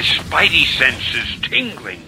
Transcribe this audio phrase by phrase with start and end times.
[0.00, 2.00] My spidey sense is tingling.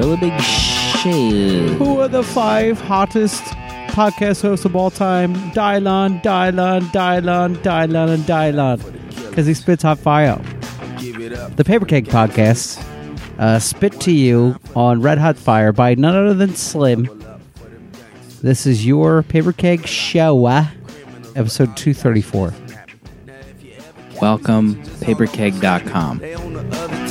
[0.00, 1.76] Really big shit.
[1.78, 3.44] Who are the five hottest
[3.94, 5.36] podcast hosts of all time?
[5.52, 9.28] Dylon, Dylon, Dylon, Dylon, and Dylon.
[9.28, 10.42] Because he spits hot fire.
[11.60, 12.82] The Paper Keg Podcast
[13.38, 17.22] uh, spit to you on Red Hot Fire by none other than Slim.
[18.40, 20.64] This is your Paper Keg Show, uh,
[21.36, 22.54] episode 234.
[24.22, 26.22] Welcome, paperkeg.com.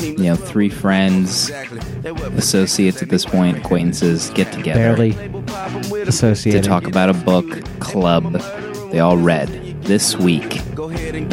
[0.01, 1.51] You know, three friends,
[2.03, 6.63] associates at this point, acquaintances get together Barely to associated.
[6.63, 7.45] talk about a book
[7.79, 8.33] club
[8.91, 9.68] they all read.
[9.89, 10.49] This week,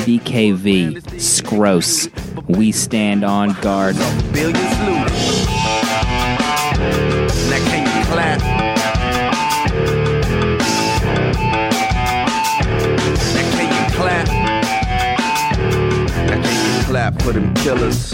[0.06, 2.08] BKV, Skroce,
[2.48, 3.96] We Stand on Guard.
[3.96, 4.46] Now can
[7.84, 8.40] you clap?
[13.34, 14.28] Now can you clap?
[16.26, 18.12] Now can you clap for them killers?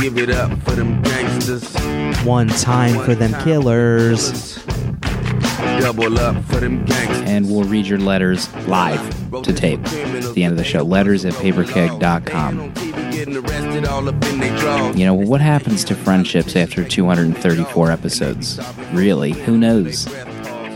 [0.00, 1.72] Give it up for them gangsters.
[2.24, 4.58] One time for them killers.
[5.78, 7.28] Double up for them gangsters.
[7.28, 10.82] And we'll read your letters live to tape at the end of the show.
[10.82, 12.72] Letters at paperkeg.com.
[14.96, 18.60] You know, what happens to friendships after 234 episodes?
[18.92, 20.06] Really, who knows?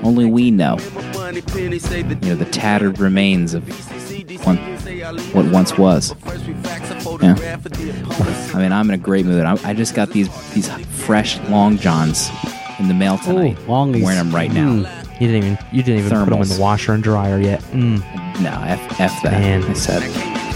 [0.03, 0.79] Only we know.
[0.79, 3.69] You know, the tattered remains of
[4.45, 4.57] one,
[5.33, 6.15] what once was.
[7.21, 7.59] Yeah.
[8.55, 9.45] I mean, I'm in a great mood.
[9.45, 10.69] I, I just got these these
[11.05, 12.31] fresh long johns
[12.79, 13.57] in the mail tonight.
[13.67, 13.97] longies.
[13.97, 14.69] I'm wearing them right now.
[14.69, 14.98] Mm.
[15.21, 16.55] You didn't even you didn't even put them in Thermals.
[16.57, 17.61] the washer and dryer yet.
[17.73, 18.01] Mm.
[18.41, 19.33] No, f, f that.
[19.33, 19.65] Man.
[19.65, 20.03] I said,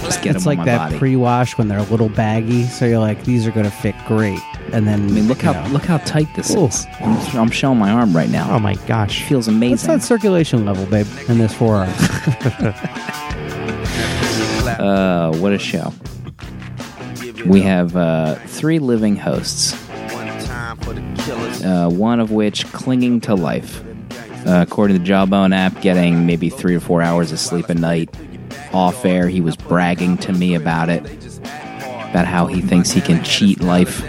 [0.04, 0.98] just get It's them like on my that body.
[0.98, 4.38] pre-wash when they're a little baggy, so you're like, these are going to fit great.
[4.72, 5.66] And then, I mean, look how know.
[5.72, 6.66] look how tight this Ooh.
[6.66, 6.86] is.
[7.00, 8.54] I'm, I'm showing my arm right now.
[8.54, 9.20] Oh my gosh.
[9.22, 9.88] It feels What's amazing.
[9.90, 11.92] that circulation level, babe, in this forearm?
[14.78, 15.92] Uh, what a show.
[17.46, 19.74] We have uh, three living hosts,
[21.64, 23.82] uh, one of which clinging to life.
[24.46, 27.74] Uh, according to the Jawbone app, getting maybe three or four hours of sleep a
[27.74, 28.14] night.
[28.72, 31.02] Off air, he was bragging to me about it,
[32.10, 34.02] about how he thinks he can cheat life.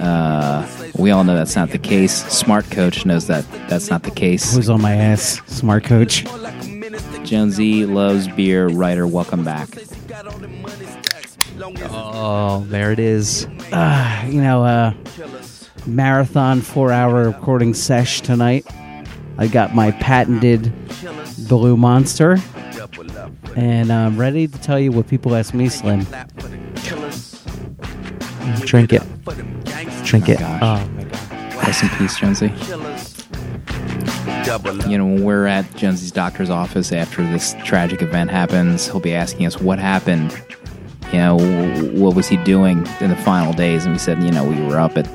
[0.00, 2.24] Uh, we all know that's not the case.
[2.26, 4.54] Smart Coach knows that that's not the case.
[4.54, 5.40] Who's on my ass?
[5.46, 6.24] Smart coach.
[7.24, 8.68] Jonesy loves beer.
[8.68, 9.68] Writer, welcome back.
[11.90, 13.46] Oh, there it is.
[13.72, 14.92] Uh, you know, uh,
[15.86, 18.66] marathon four-hour recording sesh tonight.
[19.38, 20.72] I got my patented
[21.48, 22.38] Blue Monster,
[23.56, 26.06] and I'm ready to tell you what people ask me, Slim.
[28.60, 29.02] Drink it.
[30.04, 30.40] Drink it.
[30.40, 31.54] Oh my god.
[31.56, 32.52] Rest in peace, Jonesy.
[34.88, 39.14] You know, when we're at Jonesy's doctor's office after this tragic event happens, he'll be
[39.14, 40.36] asking us what happened.
[41.12, 41.36] You know,
[41.92, 43.84] what was he doing in the final days?
[43.84, 45.06] And we said, you know, we were up at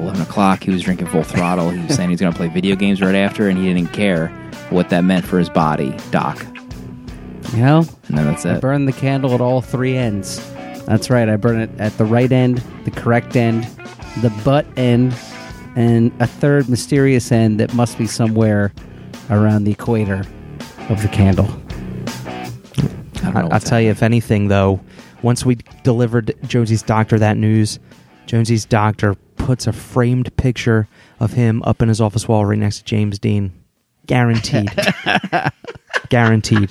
[0.00, 0.62] 11 o'clock.
[0.64, 1.70] He was drinking full throttle.
[1.70, 3.92] He was saying he was going to play video games right after, and he didn't
[3.92, 4.28] care
[4.70, 6.44] what that meant for his body, Doc.
[7.52, 7.78] You know,
[8.08, 8.60] And then that's I it.
[8.60, 10.38] burn the candle at all three ends.
[10.84, 11.28] That's right.
[11.28, 13.64] I burn it at the right end, the correct end,
[14.22, 15.14] the butt end,
[15.76, 18.72] and a third mysterious end that must be somewhere
[19.30, 20.24] around the equator
[20.90, 21.46] of the candle.
[21.46, 24.80] I don't know I, I'll what's tell you, if anything, though,
[25.22, 27.78] once we delivered Jonesy's doctor that news,
[28.26, 29.16] Jonesy's doctor
[29.48, 30.86] puts a framed picture
[31.18, 33.50] of him up in his office wall right next to James Dean.
[34.04, 34.70] Guaranteed.
[36.10, 36.70] Guaranteed.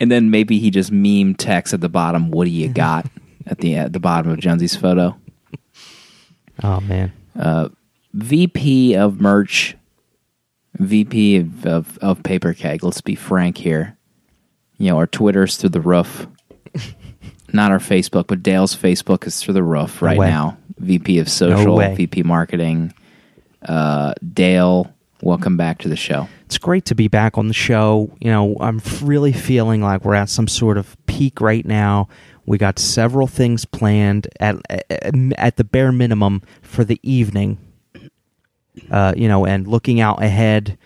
[0.00, 3.04] And then maybe he just meme text at the bottom, "What do you got?"
[3.46, 5.14] at the at the bottom of Jonesy's photo.
[6.62, 7.12] Oh man.
[7.38, 7.68] Uh,
[8.14, 9.76] VP of merch,
[10.78, 12.82] VP of, of, of Paper Keg.
[12.82, 13.94] Let's be frank here.
[14.78, 16.26] You know, our Twitter's through the roof.
[17.52, 20.30] Not our Facebook, but Dale's Facebook is through the roof right way.
[20.30, 20.56] now.
[20.80, 21.94] VP of social, way.
[21.94, 22.94] VP marketing.
[23.62, 24.92] Uh, Dale,
[25.22, 26.28] welcome back to the show.
[26.46, 28.10] It's great to be back on the show.
[28.20, 32.08] You know, I'm really feeling like we're at some sort of peak right now.
[32.46, 34.56] We got several things planned at
[35.38, 37.58] at, the bare minimum for the evening.
[38.90, 40.78] Uh, you know, and looking out ahead,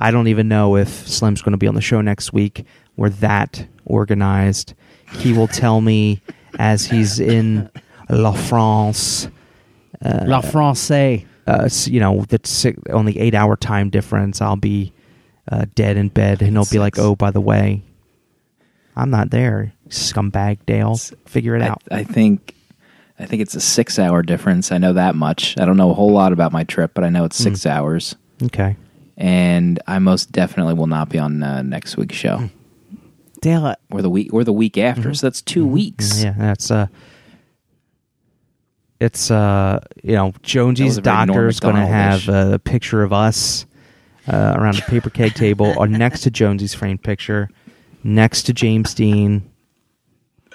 [0.00, 2.64] I don't even know if Slim's going to be on the show next week.
[2.96, 4.74] We're that organized.
[5.12, 6.22] He will tell me
[6.58, 7.70] as he's in
[8.08, 9.28] La France
[10.04, 11.24] La Francais.
[11.46, 14.40] uh, you know, that's only eight hour time difference.
[14.40, 14.92] I'll be
[15.50, 17.82] uh, dead in bed, and he'll be like, "Oh, by the way,
[18.96, 20.96] I'm not there." scumbag Dale.
[21.26, 21.82] Figure it I, out.
[21.90, 22.54] I think
[23.18, 24.72] I think it's a six hour difference.
[24.72, 25.58] I know that much.
[25.58, 28.16] I don't know a whole lot about my trip, but I know it's six hours.
[28.42, 28.76] okay.
[29.18, 32.46] And I most definitely will not be on uh, next week's show Hmm.
[33.42, 35.12] Dale, or the week or the week after.
[35.14, 36.14] So that's 2 weeks.
[36.14, 36.24] Mm-hmm.
[36.40, 36.86] Yeah, that's uh
[39.02, 42.58] it's uh you know Jonesy's was a very Norm doctor is going to have a
[42.60, 43.66] picture of us
[44.28, 47.50] uh, around a paper keg table or next to Jonesy's framed picture,
[48.04, 49.50] next to James Dean.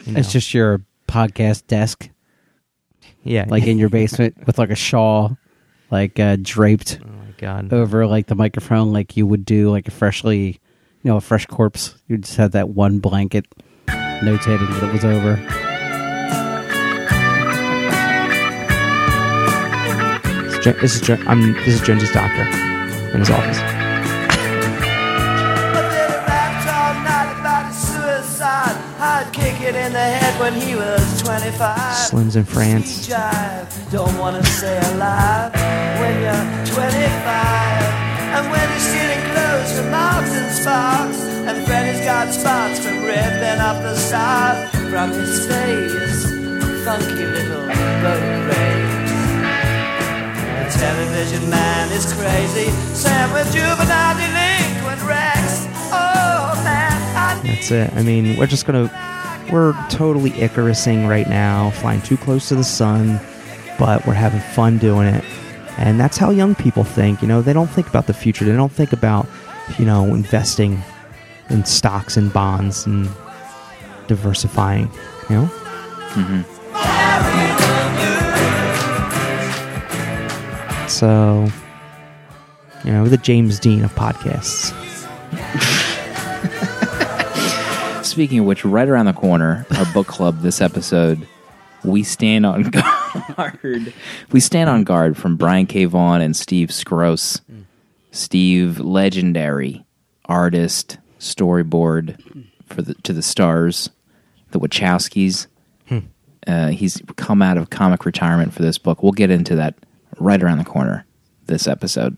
[0.06, 0.20] You know.
[0.20, 2.10] it's just your podcast desk,
[3.24, 5.38] yeah, like in your basement, with like a shawl,
[5.92, 7.74] like uh, draped oh my god.
[7.74, 10.62] over like the microphone, like you would do like a freshly,
[11.04, 12.02] you know, a fresh corpse.
[12.08, 13.46] You just had that one blanket
[13.88, 15.67] notating that it was over.
[20.68, 22.42] This is, Jo- this is Jo- I'm this is Jonesy's doctor
[23.14, 23.58] in his office.
[25.72, 28.76] But then he rapped all night about his suicide.
[29.00, 31.78] I'd kick it in the head when he was 25.
[32.12, 33.08] Slims in France.
[33.92, 35.54] Don't wanna stay alive
[36.02, 37.84] when you're 25.
[38.36, 41.20] And when he's stealing clothes from Marks and Sparks.
[41.48, 46.26] And Freddy's got spots from ripping up the stars from his face.
[46.84, 47.68] Funky little
[48.04, 48.37] boat.
[50.68, 52.70] The television man is crazy.
[52.94, 55.66] Sam with juvenile delinquent Rex.
[55.94, 57.94] Oh man, I need That's it.
[57.94, 58.92] I mean, we're just gonna
[59.50, 63.18] we're totally Icarusing right now, flying too close to the sun,
[63.80, 65.24] but we're having fun doing it.
[65.78, 67.22] And that's how young people think.
[67.22, 68.44] You know, they don't think about the future.
[68.44, 69.26] They don't think about,
[69.80, 70.84] you know, investing
[71.50, 73.08] in stocks and bonds and
[74.08, 74.92] diversifying.
[75.30, 75.46] You know.
[76.10, 76.58] Mm-hmm.
[80.98, 81.48] So,
[82.84, 84.74] you know, the James Dean of podcasts.
[88.04, 91.28] Speaking of which, right around the corner, our book club this episode,
[91.84, 92.64] we stand on
[93.36, 93.94] guard.
[94.32, 95.86] We stand on guard from Brian K.
[95.86, 97.42] Vaughan and Steve Skroce.
[98.10, 99.86] Steve, legendary
[100.26, 102.20] artist, storyboard
[102.66, 103.92] for the to the stars,
[104.50, 105.46] the Wachowskis.
[106.48, 109.04] Uh, he's come out of comic retirement for this book.
[109.04, 109.76] We'll get into that
[110.20, 111.06] right around the corner
[111.46, 112.18] this episode.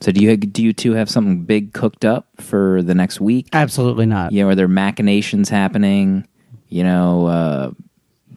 [0.00, 3.48] So do you do you two have something big cooked up for the next week?
[3.52, 4.32] Absolutely not.
[4.32, 6.26] you know, are there machinations happening?
[6.68, 7.70] You know, uh,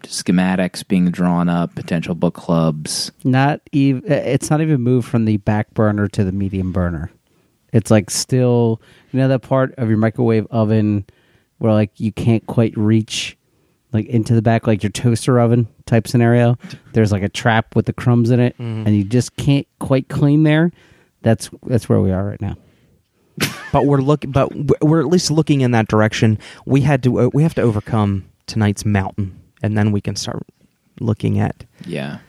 [0.03, 3.11] schematics being drawn up, potential book clubs.
[3.23, 4.09] Not even.
[4.09, 7.11] It's not even moved from the back burner to the medium burner.
[7.73, 8.81] It's like still,
[9.11, 11.05] you know, that part of your microwave oven
[11.57, 13.37] where like you can't quite reach
[13.91, 16.57] like into the back, like your toaster oven type scenario.
[16.93, 20.43] There's like a trap with the crumbs in it, and you just can't quite clean
[20.43, 20.71] there.
[21.21, 22.55] That's that's where we are right now.
[23.71, 24.51] but we're looking but
[24.81, 28.25] we're at least looking in that direction we had to uh, we have to overcome
[28.47, 30.43] tonight's mountain and then we can start
[30.99, 32.19] looking at Yeah,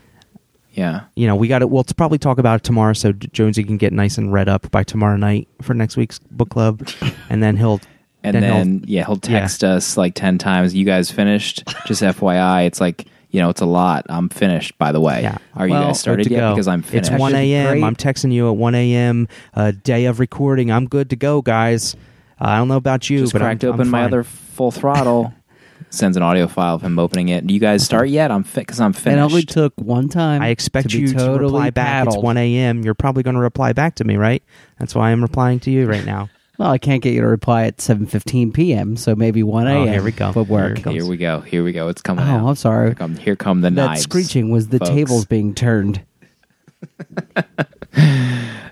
[0.70, 1.06] yeah.
[1.16, 3.92] you know we got to we'll probably talk about it tomorrow so jonesy can get
[3.92, 6.86] nice and read up by tomorrow night for next week's book club
[7.28, 7.80] and then he'll
[8.22, 10.74] And he'll- then, yeah, he'll text us like ten times.
[10.74, 11.64] You guys finished?
[11.86, 14.04] Just FYI, it's like you know, it's a lot.
[14.08, 14.76] I'm finished.
[14.76, 15.38] By the way, Yeah.
[15.54, 16.40] are you guys good started to yet?
[16.40, 16.52] go.
[16.52, 17.12] Because I'm finished.
[17.12, 17.84] It's one a.m.
[17.84, 19.28] I'm texting you at one a.m.
[19.54, 20.72] Uh, day of recording.
[20.72, 21.94] I'm good to go, guys.
[22.40, 24.06] Uh, I don't know about you, Just but I'm, cracked I'm open my fine.
[24.06, 25.32] other full throttle.
[25.90, 27.46] Sends an audio file of him opening it.
[27.46, 28.30] Do you guys start yet?
[28.32, 29.18] I'm fit because I'm finished.
[29.18, 30.42] It only took one time.
[30.42, 32.06] I expect to be you to totally reply back.
[32.08, 32.82] It's one a.m.
[32.82, 34.42] You're probably going to reply back to me, right?
[34.78, 36.28] That's why I'm replying to you right now.
[36.60, 38.94] Well, I can't get you to reply at seven fifteen p.m.
[38.98, 39.88] So maybe 1 a.m.
[39.88, 40.30] here we go.
[40.32, 40.76] Would work.
[40.76, 41.40] Here we Here we go.
[41.40, 41.88] Here we go.
[41.88, 42.22] It's coming.
[42.22, 42.46] Oh, out.
[42.50, 42.88] I'm sorry.
[42.88, 44.02] Here come, here come the That knives.
[44.02, 44.90] screeching was the folks.
[44.90, 46.02] tables being turned.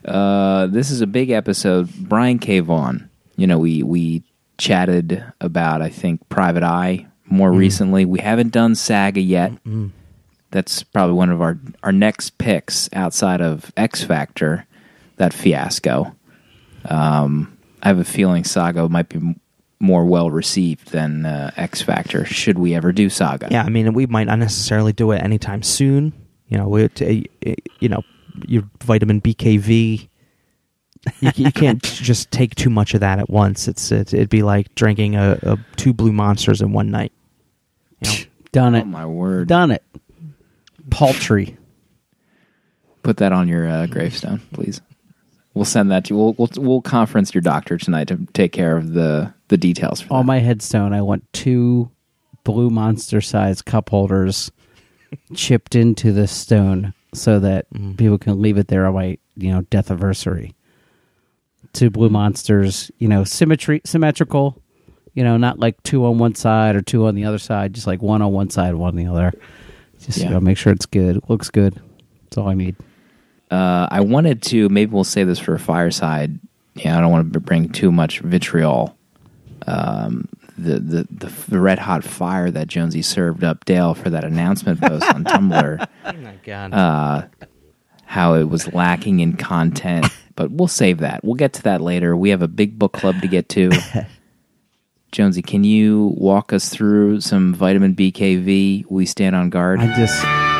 [0.04, 1.90] Uh, this is a big episode.
[1.99, 2.61] Brian K.
[2.61, 3.11] Vaughan.
[3.37, 4.23] You know, we we
[4.57, 7.59] chatted about I think Private Eye more Mm.
[7.59, 8.04] recently.
[8.07, 9.52] We haven't done Saga yet.
[10.50, 14.66] That's probably one of our our next picks outside of X Factor.
[15.16, 16.14] That fiasco.
[16.87, 19.40] Um, I have a feeling Saga might be m-
[19.80, 22.25] more well received than uh, X Factor.
[22.25, 23.49] Should we ever do Saga?
[23.50, 26.12] Yeah, I mean, we might not necessarily do it anytime soon.
[26.49, 28.02] You know, it, uh, you know,
[28.47, 30.08] your vitamin BKV.
[31.20, 33.68] You, you can't just take too much of that at once.
[33.68, 37.12] It's it, it'd be like drinking a, a two blue monsters in one night.
[38.00, 38.16] You know?
[38.52, 38.87] Done Oh it.
[38.87, 39.47] my word!
[39.49, 39.82] Done it.
[40.90, 41.56] Paltry.
[43.02, 44.80] Put that on your uh, gravestone, please.
[45.59, 46.19] We'll send that to you.
[46.19, 50.00] We'll, we'll we'll conference your doctor tonight to take care of the the details.
[50.00, 50.27] For On that.
[50.27, 51.91] my headstone, I want two
[52.45, 54.53] blue monster sized cup holders
[55.35, 57.95] chipped into the stone so that Mm-hmm.
[57.95, 60.55] people can leave it there on my you know death anniversary.
[61.73, 64.62] Two blue monsters, you know, symmetry symmetrical,
[65.15, 67.87] You know, not like two on one side or two on the other side, just
[67.87, 69.33] like one on one side, one on the other.
[70.00, 71.81] Just you know, make sure it's good, looks good.
[72.25, 72.77] That's all I need.
[73.50, 74.69] Uh, I wanted to.
[74.69, 76.38] Maybe we'll save this for a fireside.
[76.75, 78.97] Yeah, I don't want to bring too much vitriol.
[79.67, 84.25] Um, the, the the the red hot fire that Jonesy served up Dale for that
[84.25, 85.88] announcement post on Tumblr.
[86.05, 86.75] Oh my god.
[86.75, 87.26] Uh,
[88.05, 91.23] how it was lacking in content, but we'll save that.
[91.23, 92.17] We'll get to that later.
[92.17, 93.71] We have a big book club to get to.
[95.12, 98.85] Jonesy, can you walk us through some vitamin BKV?
[98.90, 99.81] We stand on guard.
[99.81, 100.58] I just.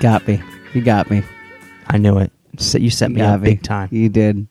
[0.00, 0.40] Got me.
[0.74, 1.22] You got me.
[1.86, 2.30] I knew it.
[2.74, 3.88] You set me got up big time.
[3.92, 4.46] You did.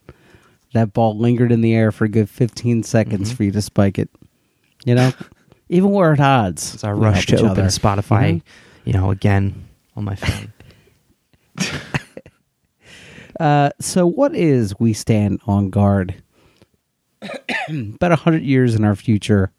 [0.73, 3.35] That ball lingered in the air for a good 15 seconds Mm-hmm.
[3.35, 4.09] for you to spike it.
[4.85, 5.11] You know?
[5.69, 6.75] Even we're at odds.
[6.75, 7.63] As I rushed to open other.
[7.63, 8.41] Spotify, Mhm.
[8.85, 10.53] you know, again on my phone.
[13.39, 16.23] Uh, so, what is We Stand on Guard?
[17.69, 19.51] About a hundred years in our future,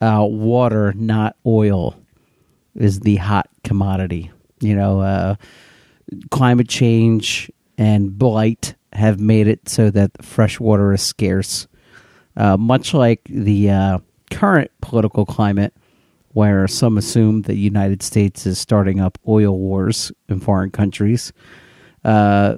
[0.00, 1.96] uh, water, not oil,
[2.76, 4.30] is the hot commodity.
[4.60, 5.34] You know, uh,
[6.30, 11.66] climate change and blight have made it so that fresh water is scarce.
[12.36, 13.98] Uh, much like the uh,
[14.30, 15.74] current political climate,
[16.32, 21.32] where some assume that the United States is starting up oil wars in foreign countries.
[22.04, 22.56] Uh,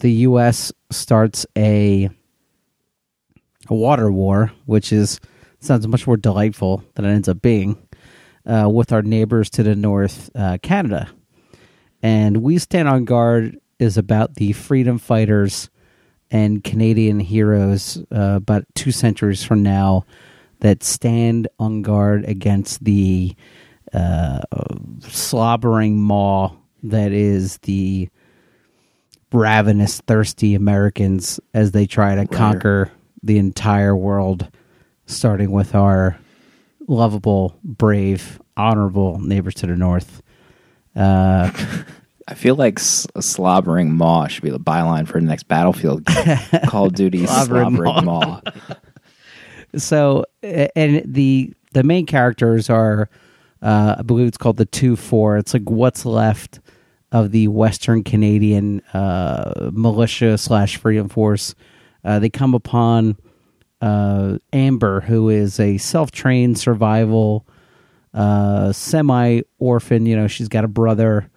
[0.00, 0.72] the U.S.
[0.90, 2.10] starts a
[3.70, 5.20] a water war, which is
[5.60, 7.76] sounds much more delightful than it ends up being,
[8.46, 11.08] uh, with our neighbors to the north, uh, Canada.
[12.02, 15.70] And we stand on guard is about the freedom fighters
[16.30, 20.04] and Canadian heroes uh, about two centuries from now
[20.60, 23.34] that stand on guard against the
[23.92, 24.40] uh,
[25.00, 26.52] slobbering maw
[26.82, 28.08] that is the
[29.32, 32.90] ravenous, thirsty Americans as they try to conquer
[33.22, 34.48] the entire world,
[35.06, 36.18] starting with our
[36.86, 40.22] lovable, brave, honorable neighbors to the north.
[40.98, 41.50] Uh,
[42.28, 46.36] I feel like s- slobbering maw should be the byline for the next battlefield game.
[46.66, 48.40] Call of Duty Slobbering slobbering, maw.
[49.76, 53.08] so, and the the main characters are,
[53.62, 55.38] uh, I believe it's called the two four.
[55.38, 56.60] It's like what's left
[57.12, 61.54] of the Western Canadian uh, militia slash freedom force.
[62.04, 63.16] Uh, they come upon
[63.80, 67.46] uh, Amber, who is a self trained survival
[68.14, 70.06] uh, semi orphan.
[70.06, 71.30] You know, she's got a brother,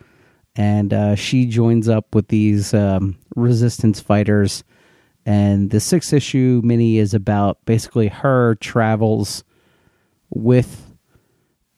[0.56, 4.64] and uh, she joins up with these um, resistance fighters.
[5.26, 9.44] And the sixth issue mini is about basically her travels
[10.30, 10.92] with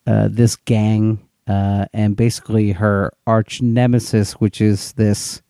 [0.08, 5.42] uh, this gang uh, and basically her arch nemesis, which is this.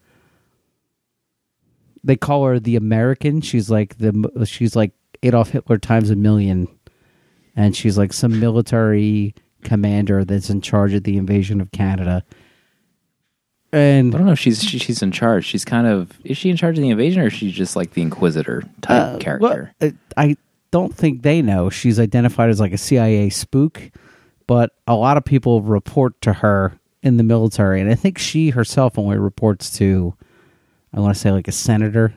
[2.03, 3.41] They call her the American.
[3.41, 6.67] She's like the she's like Adolf Hitler times a million,
[7.55, 9.33] and she's like some military
[9.63, 12.23] commander that's in charge of the invasion of Canada.
[13.71, 15.45] And I don't know if she's she, she's in charge.
[15.45, 17.93] She's kind of is she in charge of the invasion or is she just like
[17.93, 19.73] the Inquisitor type Uh, character?
[19.81, 20.37] well, uh, I
[20.71, 21.69] don't think they know.
[21.69, 23.89] She's identified as like a CIA spook,
[24.47, 28.49] but a lot of people report to her in the military, and I think she
[28.51, 30.15] herself only reports to,
[30.93, 32.13] I want to say like a senator.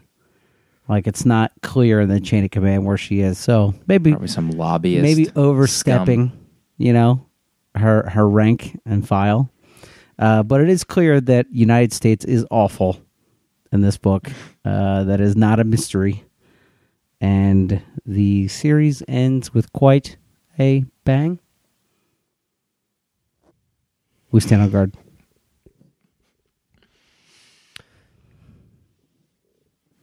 [0.88, 3.38] Like it's not clear in the chain of command where she is.
[3.38, 5.02] So maybe Probably some lobbyist.
[5.02, 6.46] maybe overstepping, scum.
[6.78, 7.26] you know,
[7.74, 9.50] her her rank and file.
[10.18, 13.00] Uh, but it is clear that United States is awful
[13.72, 14.30] in this book.
[14.64, 16.24] Uh, that is not a mystery,
[17.20, 20.16] and the series ends with quite
[20.58, 21.38] a bang.
[24.30, 24.94] We stand on guard.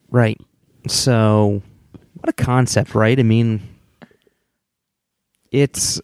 [0.10, 0.40] Right.
[0.88, 1.62] So,
[2.16, 3.18] what a concept, right?
[3.20, 3.62] I mean,
[5.52, 6.02] it's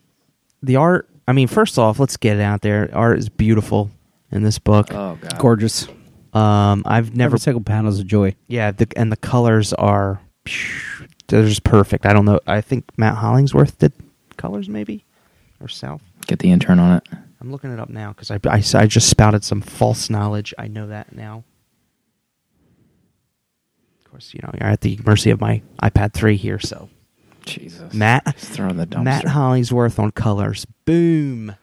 [0.62, 1.10] the art.
[1.28, 2.90] I mean, first off, let's get it out there.
[2.94, 3.92] Art is beautiful
[4.32, 4.94] in this book.
[4.94, 5.38] Oh god.
[5.38, 5.88] Gorgeous.
[6.34, 8.36] Um, I've never, Every single panel is a joy.
[8.48, 10.22] yeah, the, and the colors are,
[11.28, 12.06] they're just perfect.
[12.06, 12.40] I don't know.
[12.46, 13.94] I think Matt Hollingsworth did
[14.38, 15.06] colors, maybe,
[15.60, 16.02] or South.
[16.28, 17.04] Get the intern on it.
[17.42, 20.54] I'm looking it up now because I, I, I just spouted some false knowledge.
[20.58, 21.44] I know that now.
[24.20, 26.60] Course, you know you're at the mercy of my iPad 3 here.
[26.60, 26.90] So
[27.46, 27.94] Jesus.
[27.94, 29.04] Matt Just throw in the dumpster.
[29.06, 30.68] Matt Hollingsworth on colors.
[30.84, 31.56] Boom.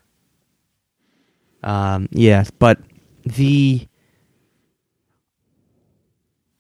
[1.62, 2.78] Um, yeah, but
[3.25, 3.86] the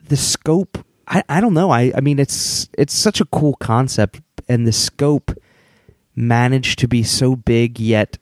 [0.06, 0.84] the scope.
[1.08, 1.70] I, I don't know.
[1.70, 5.32] I, I mean, it's it's such a cool concept, and the scope
[6.14, 8.18] managed to be so big yet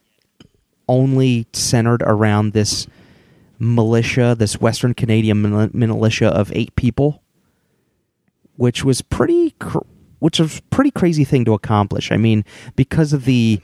[0.87, 2.87] only centered around this
[3.59, 7.24] militia, this Western Canadian militia of eight people,
[8.57, 9.79] which was pretty, cr-
[10.19, 12.11] which was pretty crazy thing to accomplish.
[12.13, 12.45] I mean,
[12.77, 13.61] because of the,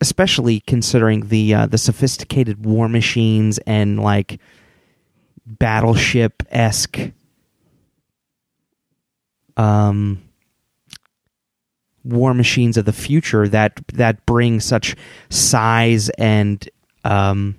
[0.00, 4.40] especially considering the uh, the sophisticated war machines and like
[5.46, 7.10] battleship esque
[9.56, 10.22] um
[12.04, 14.96] war machines of the future that that bring such
[15.28, 16.68] size and
[17.04, 17.56] um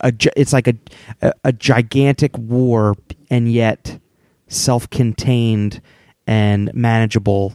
[0.00, 0.74] a, it's like a,
[1.22, 2.94] a a gigantic war
[3.30, 3.98] and yet
[4.48, 5.80] self-contained
[6.26, 7.54] and manageable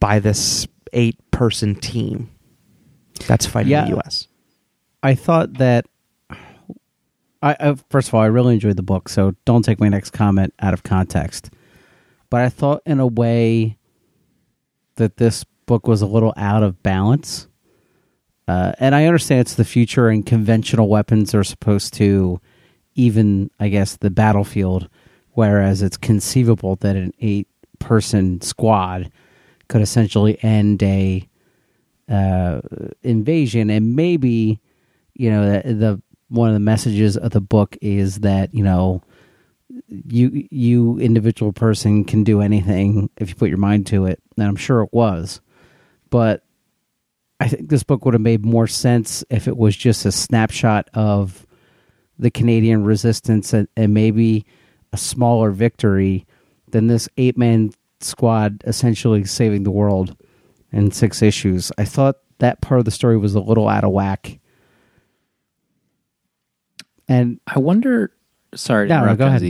[0.00, 2.30] by this eight person team
[3.26, 3.86] that's fighting Yeah.
[3.86, 4.28] the US.
[5.02, 5.86] I thought that.
[7.42, 10.10] I, I first of all, I really enjoyed the book, so don't take my next
[10.10, 11.50] comment out of context.
[12.30, 13.76] But I thought, in a way,
[14.96, 17.46] that this book was a little out of balance.
[18.46, 22.40] Uh, and I understand it's the future, and conventional weapons are supposed to
[22.94, 24.88] even, I guess, the battlefield.
[25.32, 29.10] Whereas it's conceivable that an eight-person squad
[29.68, 31.28] could essentially end a
[32.08, 32.60] uh,
[33.02, 34.60] invasion, and maybe
[35.14, 39.02] you know the, the one of the messages of the book is that you know
[39.88, 44.46] you you individual person can do anything if you put your mind to it, and
[44.46, 45.40] I'm sure it was,
[46.10, 46.44] but
[47.44, 50.88] I think this book would have made more sense if it was just a snapshot
[50.94, 51.46] of
[52.18, 54.46] the Canadian resistance and, and maybe
[54.94, 56.26] a smaller victory
[56.70, 60.16] than this eight man squad essentially saving the world
[60.72, 61.70] in six issues.
[61.76, 64.38] I thought that part of the story was a little out of whack.
[67.08, 68.10] And I wonder.
[68.54, 69.42] Sorry, No, no, go ahead.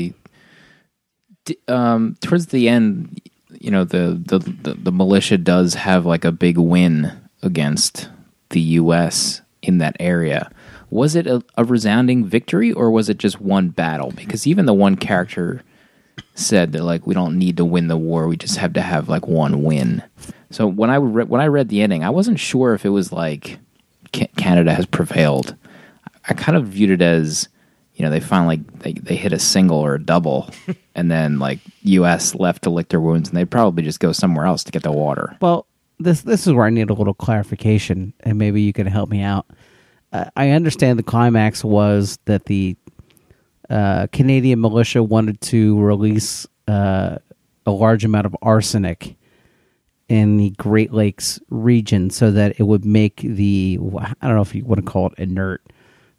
[1.44, 3.20] D- um, towards the end,
[3.50, 8.08] you know, the, the the the militia does have like a big win against
[8.50, 9.40] the U.S.
[9.62, 10.50] in that area.
[10.90, 14.12] Was it a, a resounding victory, or was it just one battle?
[14.12, 15.62] Because even the one character
[16.35, 19.09] said that like we don't need to win the war, we just have to have
[19.09, 20.02] like one win.
[20.50, 23.12] So when I re- when I read the ending, I wasn't sure if it was
[23.12, 23.59] like
[24.12, 25.57] Ca- Canada has prevailed.
[26.28, 27.48] I kind of viewed it as,
[27.96, 30.48] you know, they finally they, they hit a single or a double,
[30.94, 32.35] and then like U.S.
[32.37, 34.92] left to lick their wounds, and they'd probably just go somewhere else to get the
[34.92, 35.37] water.
[35.40, 35.66] well,
[35.98, 39.22] this this is where I need a little clarification, and maybe you can help me
[39.22, 39.46] out.
[40.12, 42.76] Uh, I understand the climax was that the
[43.70, 47.18] uh, Canadian militia wanted to release uh,
[47.66, 49.16] a large amount of arsenic
[50.09, 54.54] in the Great Lakes region so that it would make the I don't know if
[54.54, 55.62] you want to call it inert,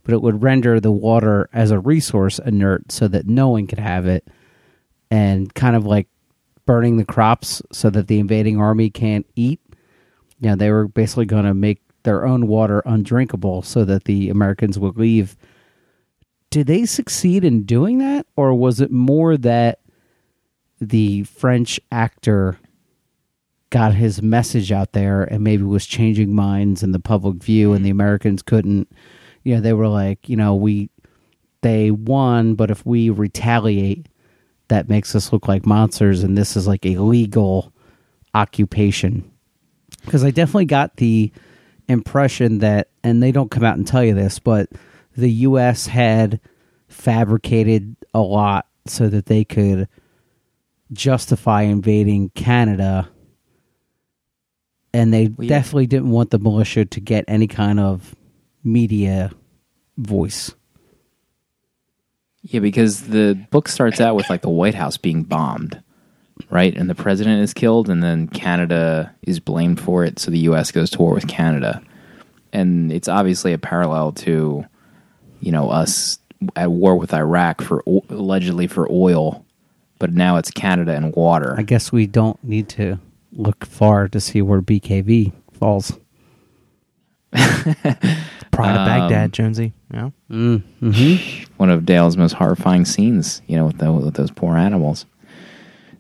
[0.04, 3.80] but it would render the water as a resource inert so that no one could
[3.80, 4.28] have it
[5.12, 6.08] and kind of like
[6.66, 9.60] burning the crops so that the invading army can't eat.
[10.40, 14.30] You know, they were basically going to make their own water undrinkable so that the
[14.30, 15.36] Americans would leave.
[16.50, 19.80] Did they succeed in doing that or was it more that
[20.80, 22.58] the French actor
[23.70, 27.84] got his message out there and maybe was changing minds in the public view and
[27.84, 28.00] the mm-hmm.
[28.00, 28.90] Americans couldn't
[29.44, 30.90] you know they were like you know we
[31.62, 34.08] they won but if we retaliate
[34.68, 37.72] that makes us look like monsters and this is like a legal
[38.34, 39.30] occupation
[40.04, 41.32] because I definitely got the
[41.88, 44.70] impression that and they don't come out and tell you this but
[45.16, 46.40] the US had
[46.88, 49.88] fabricated a lot so that they could
[50.92, 53.10] justify invading Canada
[54.94, 55.50] and they Well, yeah.
[55.50, 58.16] definitely didn't want the militia to get any kind of
[58.64, 59.32] media
[59.98, 60.56] voice.
[62.48, 65.82] Yeah, because the book starts out with like the White House being bombed,
[66.52, 66.76] right?
[66.76, 70.20] And the president is killed, and then Canada is blamed for it.
[70.20, 70.72] So the U.S.
[70.72, 71.82] goes to war with Canada,
[72.54, 74.64] and it's obviously a parallel to,
[75.40, 76.20] you know, us
[76.56, 79.44] at war with Iraq for allegedly for oil,
[79.98, 81.56] but now it's Canada and water.
[81.58, 83.00] I guess we don't need to
[83.32, 85.98] look far to see where BKV falls.
[87.32, 89.74] Pride of Baghdad, um, Jonesy.
[89.96, 90.10] Yeah.
[91.58, 95.06] one of Dale's most horrifying scenes, you know, with, the, with those poor animals.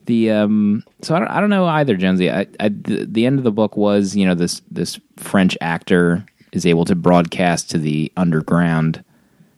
[0.05, 2.29] The um, so I don't, I don't know either, Jonesy.
[2.29, 6.25] I, I the, the end of the book was, you know, this this French actor
[6.51, 9.03] is able to broadcast to the underground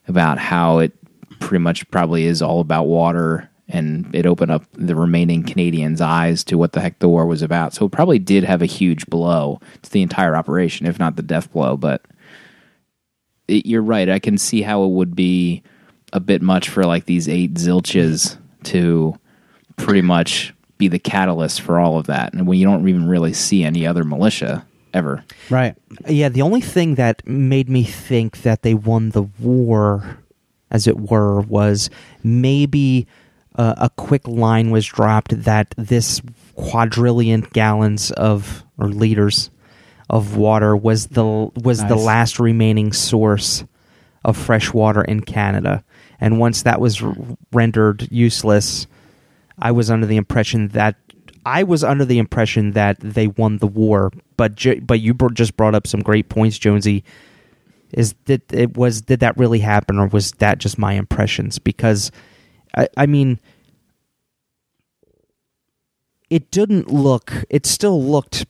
[0.08, 0.94] about how it
[1.40, 6.46] pretty much probably is all about water, and it opened up the remaining Canadians' eyes
[6.46, 7.74] to what the heck the war was about.
[7.74, 11.24] So it probably did have a huge blow to the entire operation, if not the
[11.24, 12.06] death blow, but
[13.48, 14.10] it, you're right.
[14.10, 15.64] I can see how it would be
[16.14, 19.18] a bit much for like these eight zilches to
[19.76, 22.34] pretty much be the catalyst for all of that.
[22.34, 25.24] And when you don't even really see any other militia ever.
[25.50, 25.76] Right.
[26.08, 30.20] Yeah, the only thing that made me think that they won the war,
[30.72, 31.90] as it were, was
[32.24, 33.08] maybe
[33.56, 36.22] uh, a quick line was dropped that this
[36.56, 39.50] quadrillion gallons of or liters
[40.10, 43.66] of water was the was the last remaining source
[44.24, 45.84] of fresh water in Canada,
[46.20, 47.16] and once that was r-
[47.52, 48.88] rendered useless,
[49.60, 50.96] I was under the impression that
[51.46, 54.12] I was under the impression that they won the war.
[54.36, 57.04] But ju- but you br- just brought up some great points, Jonesy.
[57.94, 61.58] Is did it was did that really happen, or was that just my impressions?
[61.60, 62.12] Because
[62.76, 63.40] I, I mean,
[66.30, 67.32] it didn't look.
[67.50, 68.46] It still looked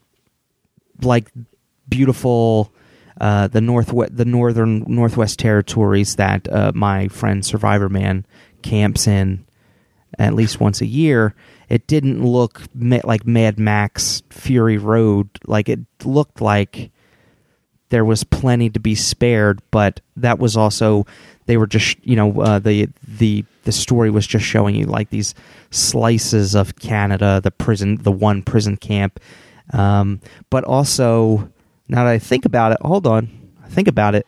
[1.02, 1.32] like
[1.88, 2.74] beautiful.
[3.20, 8.28] Uh, the north the northern northwest territories that uh, my friend Survivor Man
[8.62, 9.44] camps in
[10.18, 11.34] at least once a year.
[11.70, 15.30] It didn't look ma- like Mad Max Fury Road.
[15.46, 16.92] Like it looked like
[17.90, 21.06] there was plenty to be spared, but that was also
[21.46, 25.10] they were just you know uh, the the the story was just showing you like
[25.10, 25.36] these
[25.72, 29.20] slices of Canada, the prison, the one prison camp,
[29.74, 31.50] um, but also
[31.88, 33.30] now that I think about it, hold on,
[33.64, 34.26] I think about it.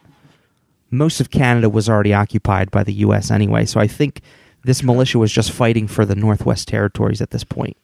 [0.91, 3.29] Most of Canada was already occupied by the U.S.
[3.29, 4.21] anyway, so I think
[4.63, 7.77] this militia was just fighting for the Northwest Territories at this point.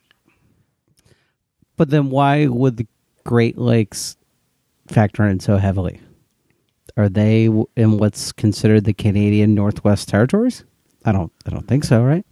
[1.77, 2.87] But then why would the
[3.23, 4.17] Great Lakes
[4.87, 6.01] factor in so heavily?
[6.97, 10.63] Are they in what's considered the Canadian Northwest Territories?
[11.03, 11.31] I don't.
[11.45, 12.01] I don't think so.
[12.01, 12.25] Right.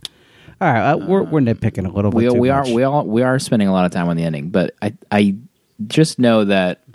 [0.63, 0.91] All right.
[0.93, 2.17] Uh, we're we're nitpicking a little bit.
[2.17, 4.23] we too we are we all we are spending a lot of time on the
[4.23, 5.35] ending, but I I
[5.87, 6.85] just know that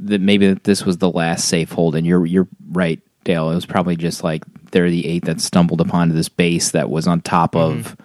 [0.00, 3.50] that maybe that this was the last safe hold, and you're you're right, Dale.
[3.50, 7.06] It was probably just like they're the eight that stumbled upon this base that was
[7.06, 7.96] on top of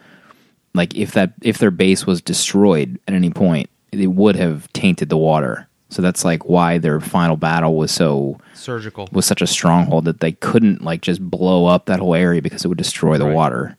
[0.74, 5.10] like if that if their base was destroyed at any point, it would have tainted
[5.10, 5.68] the water.
[5.90, 9.10] So that's like why their final battle was so Surgical.
[9.12, 12.64] was such a stronghold that they couldn't like just blow up that whole area because
[12.64, 13.36] it would destroy the Right.
[13.36, 13.78] water.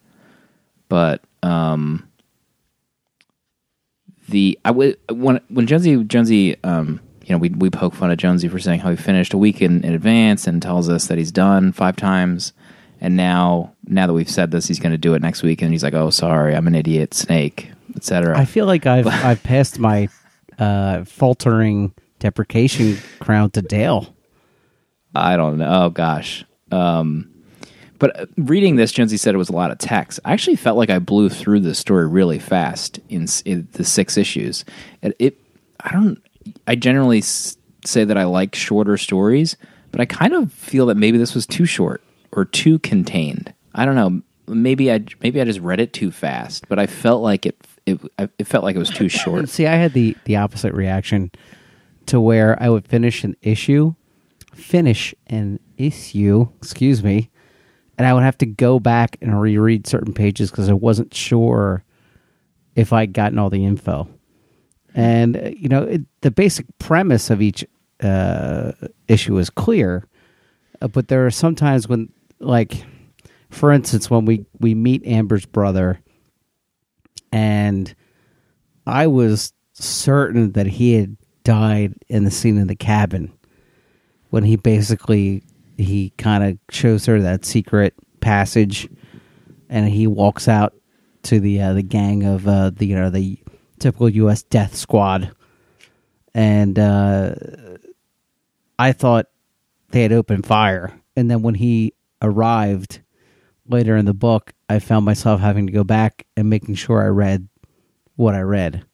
[0.88, 2.08] But um
[4.28, 8.18] the I would when when Jonesy Jonesy um you know we we poke fun at
[8.18, 11.18] Jonesy for saying how he finished a week in, in advance and tells us that
[11.18, 12.52] he's done five times
[13.00, 15.72] and now now that we've said this he's going to do it next week and
[15.72, 18.38] he's like oh sorry I'm an idiot snake etc.
[18.38, 20.08] I feel like I've I've passed my
[20.58, 24.14] uh, faltering deprecation crown to Dale.
[25.14, 25.84] I don't know.
[25.84, 26.44] Oh gosh.
[26.70, 27.30] Um,
[28.04, 30.20] but uh, reading this, Jonesy said it was a lot of text.
[30.26, 34.18] I actually felt like I blew through the story really fast in, in the six
[34.18, 34.62] issues.
[35.00, 35.40] It, it,
[35.80, 36.22] I don't.
[36.66, 39.56] I generally s- say that I like shorter stories,
[39.90, 43.54] but I kind of feel that maybe this was too short or too contained.
[43.74, 44.20] I don't know.
[44.48, 47.56] Maybe I maybe I just read it too fast, but I felt like it.
[47.86, 48.00] It,
[48.38, 49.48] it felt like it was too short.
[49.48, 51.30] See, I had the the opposite reaction
[52.04, 53.94] to where I would finish an issue,
[54.52, 57.30] finish an issue, excuse me,
[57.96, 61.84] and I would have to go back and reread certain pages because I wasn't sure
[62.74, 64.08] if I'd gotten all the info.
[64.94, 67.64] And uh, you know, it, the basic premise of each
[68.02, 68.72] uh,
[69.08, 70.06] issue is clear,
[70.80, 72.84] uh, but there are sometimes when, like,
[73.50, 76.00] for instance, when we we meet Amber's brother,
[77.32, 77.94] and
[78.86, 83.32] I was certain that he had died in the scene in the cabin
[84.30, 85.42] when he basically
[85.76, 88.88] he kind of shows her that secret passage
[89.68, 90.74] and he walks out
[91.24, 93.38] to the uh, the gang of uh, the you know the
[93.78, 94.42] typical U.S.
[94.42, 95.32] death squad,
[96.34, 97.34] and uh,
[98.78, 99.26] I thought
[99.90, 103.00] they had opened fire, and then when he arrived
[103.66, 107.08] later in the book, I found myself having to go back and making sure I
[107.08, 107.48] read
[108.16, 108.84] what I read.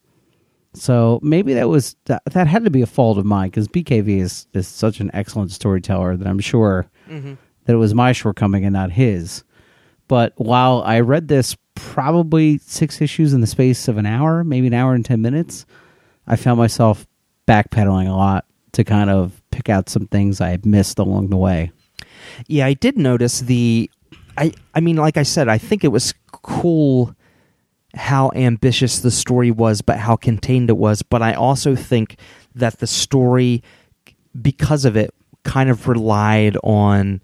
[0.73, 4.21] So maybe that was that, that had to be a fault of mine because BKV
[4.21, 7.35] is is such an excellent storyteller that I'm sure mm-hmm.
[7.65, 9.43] that it was my shortcoming and not his.
[10.07, 14.69] But while I read this probably six issues in the space of an hour, maybe
[14.69, 15.67] an hour and ten minutes,
[16.27, 17.07] I found myself
[17.49, 21.37] backpedaling a lot to kind of pick out some things I had missed along the
[21.37, 21.73] way.
[22.47, 23.91] Yeah, I did notice the.
[24.37, 27.15] I I mean, like I said, I think it was cool
[27.95, 31.03] how ambitious the story was, but how contained it was.
[31.03, 32.17] But I also think
[32.55, 33.63] that the story,
[34.41, 35.13] because of it,
[35.45, 37.21] kind of relied on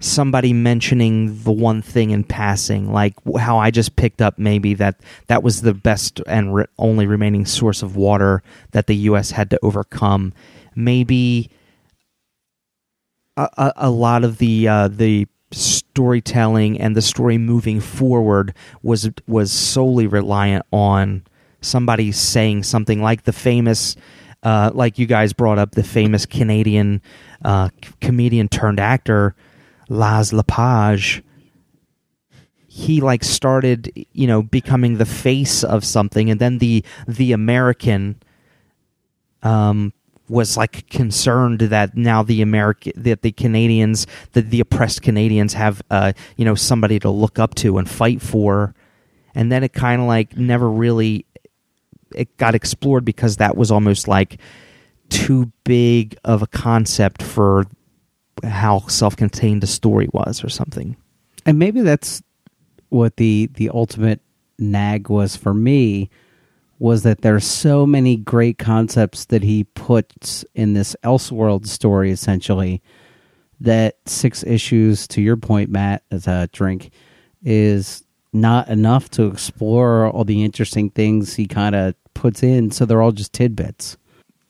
[0.00, 5.00] somebody mentioning the one thing in passing, like how I just picked up maybe that
[5.28, 9.30] that was the best and re- only remaining source of water that the U.S.
[9.30, 10.32] had to overcome.
[10.74, 11.50] Maybe
[13.36, 15.28] a, a, a lot of the uh, the
[15.92, 21.22] storytelling and the story moving forward was was solely reliant on
[21.60, 23.94] somebody saying something like the famous
[24.42, 27.02] uh, like you guys brought up the famous Canadian
[27.44, 27.68] uh,
[28.00, 29.34] comedian turned actor
[29.90, 31.22] Laz Lepage.
[32.66, 38.16] He like started, you know, becoming the face of something, and then the the American
[39.42, 39.92] um,
[40.32, 45.82] was like concerned that now the American that the Canadians that the oppressed Canadians have
[45.90, 48.74] uh, you know somebody to look up to and fight for,
[49.34, 51.26] and then it kind of like never really
[52.14, 54.40] it got explored because that was almost like
[55.10, 57.66] too big of a concept for
[58.42, 60.96] how self-contained the story was or something.
[61.44, 62.22] and maybe that's
[62.88, 64.20] what the the ultimate
[64.58, 66.08] nag was for me
[66.82, 72.82] was that there's so many great concepts that he puts in this Elseworld story essentially
[73.60, 76.90] that six issues to your point Matt as a drink
[77.44, 82.84] is not enough to explore all the interesting things he kind of puts in so
[82.84, 83.96] they're all just tidbits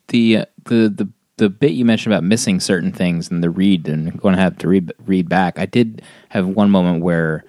[0.07, 3.87] the uh, the the the bit you mentioned about missing certain things in the read
[3.87, 5.59] and going to have to read read back.
[5.59, 7.43] I did have one moment where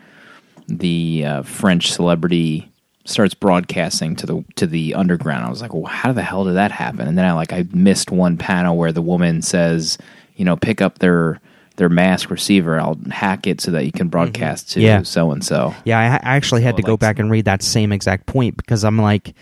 [0.67, 2.71] the uh, French celebrity
[3.05, 5.45] starts broadcasting to the to the underground.
[5.45, 7.07] I was like, well, how the hell did that happen?
[7.07, 9.99] And then I like I missed one panel where the woman says,
[10.37, 11.41] you know, pick up their
[11.77, 12.79] their mask receiver.
[12.81, 15.03] I'll hack it so that you can broadcast to Yeah.
[15.03, 15.75] so and so.
[15.85, 18.27] Yeah, I, I actually had So, to go like- back and read that same exact
[18.27, 19.35] point because I'm like,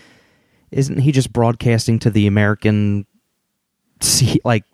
[0.71, 3.05] isn't he just broadcasting to the American,
[4.01, 4.65] see, like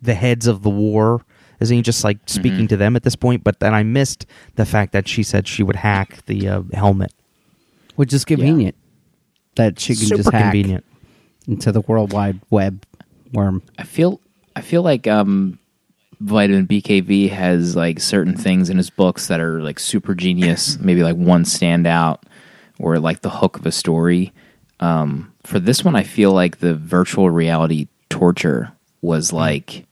[0.00, 1.24] the heads of the war?
[1.60, 3.44] Isn't he just like speaking to them at this point?
[3.44, 4.26] But then I missed
[4.56, 7.12] the fact that she said she would hack the uh, helmet.
[7.96, 8.76] Which is convenient.
[9.56, 10.84] That she can Super just hack convenient.
[11.46, 12.84] into the world wide web
[13.32, 13.62] worm.
[13.78, 14.20] I feel
[14.56, 15.58] I feel like um
[16.20, 21.02] vitamin BKV has like certain things in his books that are like super genius, maybe
[21.02, 22.22] like one standout
[22.78, 24.32] or like the hook of a story.
[24.80, 29.86] Um for this one I feel like the virtual reality torture was like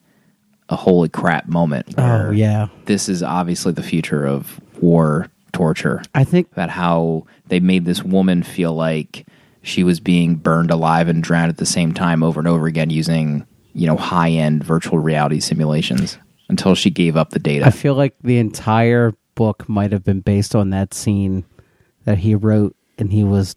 [0.70, 2.68] a holy crap moment where oh yeah.
[2.86, 8.02] this is obviously the future of war torture i think about how they made this
[8.02, 9.26] woman feel like
[9.62, 12.90] she was being burned alive and drowned at the same time over and over again
[12.90, 17.64] using you know high end virtual reality simulations until she gave up the data.
[17.64, 21.44] I feel like the entire book might have been based on that scene
[22.04, 23.54] that he wrote, and he was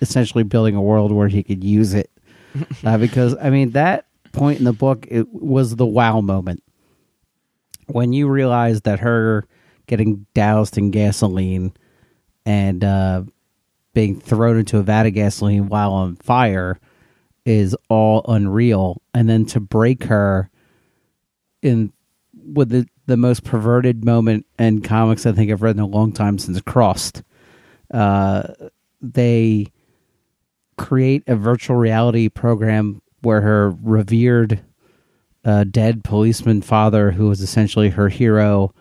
[0.00, 2.10] essentially building a world where he could use it.
[2.84, 6.62] uh, because I mean, that point in the book it was the wow moment
[7.86, 9.46] when you realize that her
[9.86, 11.72] getting doused in gasoline
[12.46, 13.22] and uh,
[13.92, 16.78] being thrown into a vat of gasoline while on fire
[17.44, 20.50] is all unreal, and then to break her
[21.62, 21.92] in
[22.32, 26.12] with the the most perverted moment in comics I think I've read in a long
[26.12, 27.22] time since Crossed.
[27.92, 28.44] Uh,
[29.02, 29.66] they
[30.78, 34.62] create a virtual reality program where her revered
[35.44, 38.74] uh, dead policeman father, who was essentially her hero,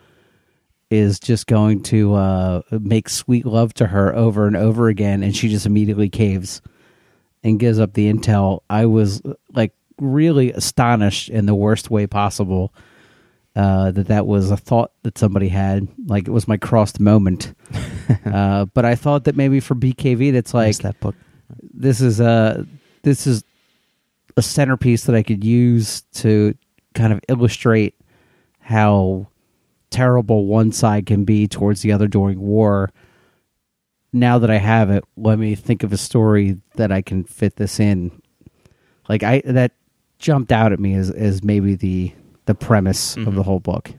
[0.94, 5.36] is just going to uh, make sweet love to her over and over again, and
[5.36, 6.62] she just immediately caves
[7.44, 8.62] and gives up the intel.
[8.70, 9.22] I was
[9.54, 12.74] like really astonished in the worst way possible
[13.56, 15.88] uh, that that was a thought that somebody had.
[16.06, 17.56] Like it was my crossed moment.
[18.26, 21.16] uh, but I thought that maybe for BKV, that's like that book.
[21.74, 22.68] this is a
[23.02, 23.44] this is
[24.38, 26.56] a centerpiece that I could use to
[26.94, 27.96] kind of illustrate
[28.60, 29.28] how
[29.94, 32.92] terrible one side can be towards the other during war.
[34.12, 37.56] Now that I have it, let me think of a story that I can fit
[37.56, 38.12] this in.
[39.08, 39.74] Like I that
[40.18, 42.14] jumped out at me as as maybe the
[42.46, 43.92] the premise of the whole book.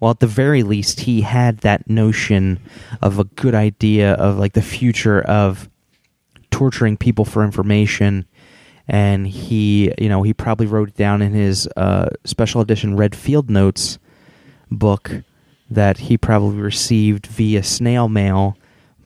[0.00, 2.58] Well, at the very least, he had that notion
[3.00, 5.68] of a good idea of like the future of
[6.50, 8.26] torturing people for information,
[8.88, 13.14] and he, you know, he probably wrote it down in his uh, special edition Red
[13.14, 13.98] Field Notes
[14.70, 15.22] book
[15.74, 18.56] that he probably received via snail mail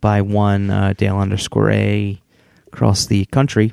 [0.00, 2.20] by one uh, Dale underscore A
[2.66, 3.72] across the country,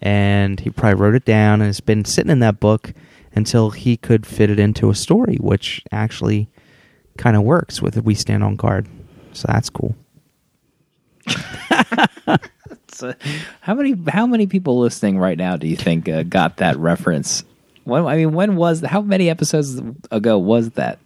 [0.00, 2.92] and he probably wrote it down and it's been sitting in that book
[3.34, 6.48] until he could fit it into a story, which actually
[7.16, 8.88] kind of works with We Stand on Guard.
[9.32, 9.94] So that's cool.
[13.60, 17.44] How many how many people listening right now do you think uh, got that reference?
[17.84, 20.98] When, I mean, when was how many episodes ago was that?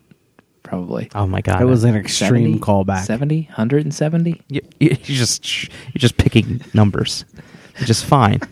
[0.66, 1.62] Probably Oh my god!
[1.62, 2.58] It was an extreme 70?
[2.58, 3.04] callback.
[3.04, 7.24] 70 170 you, you you just you're just picking numbers,
[7.80, 8.40] which is fine.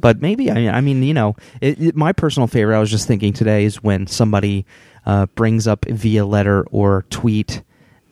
[0.00, 2.90] But maybe I mean I mean you know it, it- my personal favorite I was
[2.90, 4.64] just thinking today is when somebody
[5.04, 7.62] uh, brings up via letter or tweet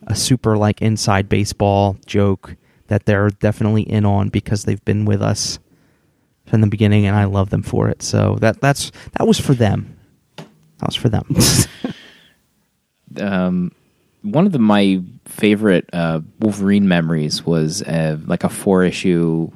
[0.07, 2.57] a super like inside baseball joke
[2.89, 5.59] that they're definitely in on because they've been with us
[6.47, 8.03] from the beginning, and I love them for it.
[8.03, 9.97] So that that's that was for them.
[10.37, 11.25] That was for them.
[13.21, 13.73] um,
[14.23, 19.51] one of the, my favorite uh, Wolverine memories was uh, like a four issue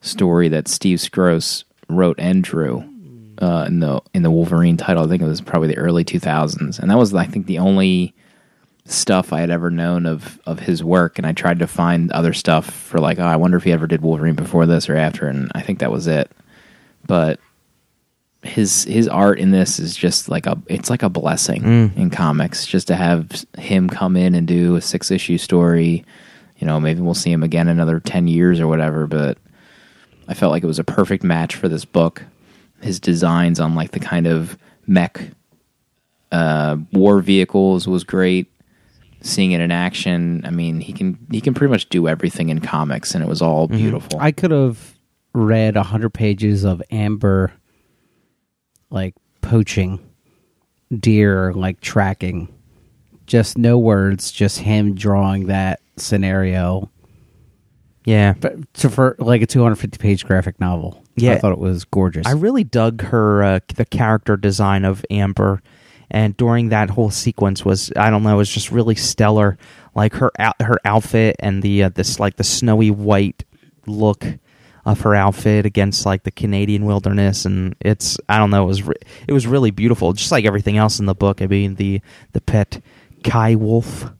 [0.00, 2.78] story that Steve Skroce wrote and drew
[3.40, 5.04] uh, in the in the Wolverine title.
[5.04, 7.58] I think it was probably the early two thousands, and that was I think the
[7.58, 8.14] only
[8.84, 11.18] stuff I had ever known of of his work.
[11.18, 13.86] And I tried to find other stuff for like, oh, I wonder if he ever
[13.86, 16.30] did Wolverine before this or after, and I think that was it.
[17.06, 17.40] But
[18.46, 21.62] his his art in this is just like a it's like a blessing
[21.96, 26.04] in comics just to have him come in and do a six issue story.
[26.58, 29.36] You know maybe we'll see him again another 10 years or whatever but
[30.26, 32.24] i felt like it was a perfect match for this book.
[32.80, 34.56] His designs on like the kind of
[34.86, 35.20] mech
[36.32, 38.46] uh, war vehicles was great.
[39.22, 42.60] Seeing it in action i mean he can he can pretty much do everything in
[42.60, 44.18] comics and it was all beautiful.
[44.20, 44.94] I could have
[45.32, 47.52] read a hundred pages of Amber,
[48.90, 49.98] like poaching
[50.98, 52.48] deer, like tracking.
[53.26, 56.90] Just no words, just him drawing that scenario.
[58.04, 61.02] yeah, But to for like a two hundred fifty page graphic novel.
[61.16, 61.32] Yeah.
[61.32, 62.26] I thought it was gorgeous.
[62.26, 65.62] I really dug her uh, the character design of Amber,
[66.10, 69.58] and during that whole sequence was I don't know it was just really stellar.
[69.94, 73.44] Like her her outfit and the uh, this like the snowy white
[73.86, 74.24] look
[74.86, 78.82] of her outfit against like the Canadian wilderness, and it's I don't know it was
[78.84, 78.94] re-
[79.26, 81.42] it was really beautiful, just like everything else in the book.
[81.42, 82.00] I mean the
[82.32, 82.80] the pet
[83.22, 84.14] coywolf,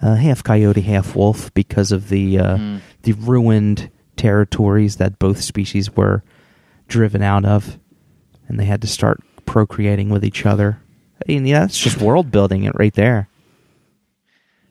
[0.00, 5.94] uh, half coyote, half wolf, because of the uh, the ruined territories that both species
[5.94, 6.24] were
[6.88, 7.78] driven out of,
[8.48, 10.80] and they had to start procreating with each other.
[11.16, 13.28] I mean, yeah, it's just world building it right there.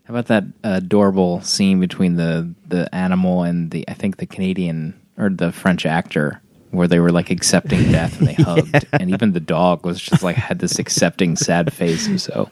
[0.05, 5.00] How about that adorable scene between the the animal and the I think the Canadian
[5.17, 9.33] or the French actor where they were like accepting death and they hugged and even
[9.33, 12.07] the dog was just like had this accepting sad face.
[12.07, 12.49] Was so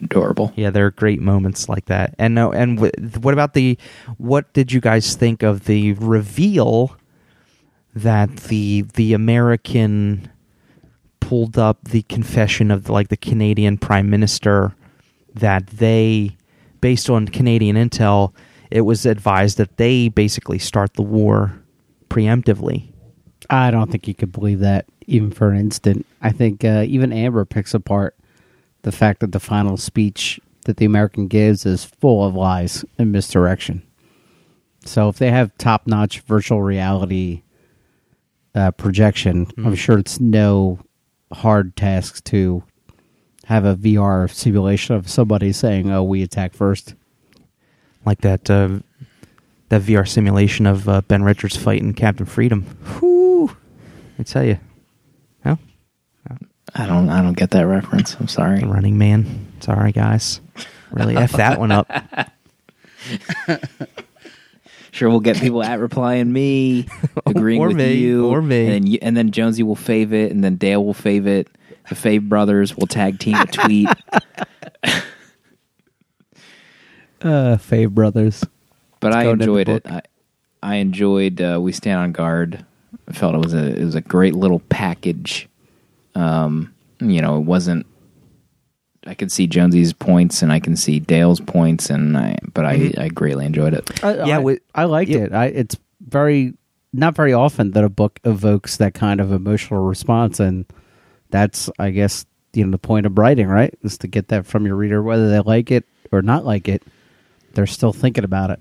[0.00, 0.52] adorable.
[0.56, 2.14] Yeah, there are great moments like that.
[2.18, 3.78] And no, and w- what about the?
[4.18, 6.96] What did you guys think of the reveal
[7.94, 10.30] that the the American
[11.20, 14.74] pulled up the confession of like the Canadian Prime Minister
[15.34, 16.36] that they,
[16.80, 18.32] based on Canadian intel,
[18.70, 21.62] it was advised that they basically start the war
[22.08, 22.88] preemptively.
[23.50, 26.06] I don't think you could believe that even for an instant.
[26.20, 28.16] I think uh, even Amber picks apart
[28.82, 33.10] the fact that the final speech that the American gives is full of lies and
[33.10, 33.82] misdirection.
[34.84, 37.42] So if they have top notch virtual reality
[38.54, 40.78] uh, projection, I'm sure it's no
[41.32, 42.62] hard task to
[43.46, 46.94] have a VR simulation of somebody saying, "Oh, we attack first.
[48.04, 48.78] like that uh,
[49.68, 52.64] that VR simulation of uh, Ben Richards fighting Captain Freedom.
[53.00, 53.56] Whoo!
[54.18, 54.58] I tell you,
[55.44, 55.58] no,
[56.74, 58.14] I don't I don't get that reference.
[58.18, 58.62] I'm sorry.
[58.64, 59.46] Running Man.
[59.60, 60.40] Sorry, guys,
[60.90, 61.90] really f that one up.
[64.90, 66.86] Sure, we'll get people at replying me,
[67.26, 68.62] agreeing Or with me, you, or me.
[68.64, 71.46] and then, you, and then Jonesy will fave it, and then Dale will fave it.
[71.88, 73.88] The Fave brothers will tag team a tweet.
[77.20, 78.44] Uh, Fave Brothers.
[79.00, 79.86] But I go into the enjoyed it.
[79.86, 80.02] I,
[80.62, 82.64] I enjoyed uh, We Stand on Guard.
[83.08, 85.48] I felt it was a it was a great little package.
[86.14, 87.86] Um, you know, it wasn't.
[89.06, 92.92] I could see Jonesy's points and I can see Dale's points, and I but I,
[92.98, 94.04] I greatly enjoyed it.
[94.04, 95.18] I, Yeah, I, wi- I liked yeah.
[95.20, 95.32] it.
[95.32, 96.54] I, it's very
[96.92, 100.66] not very often that a book evokes that kind of emotional response, and
[101.30, 103.72] that's, I guess, you know, the point of writing, right?
[103.82, 106.82] Is to get that from your reader, whether they like it or not like it.
[107.54, 108.60] They're still thinking about it.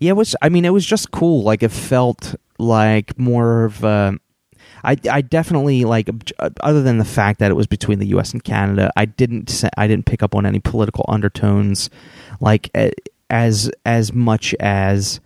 [0.00, 0.34] Yeah, it was.
[0.42, 1.42] I mean, it was just cool.
[1.42, 3.84] Like it felt like more of.
[3.84, 4.18] A,
[4.82, 6.08] I I definitely like.
[6.62, 8.32] Other than the fact that it was between the U.S.
[8.32, 9.62] and Canada, I didn't.
[9.76, 11.90] I didn't pick up on any political undertones,
[12.40, 12.70] like
[13.28, 15.20] as as much as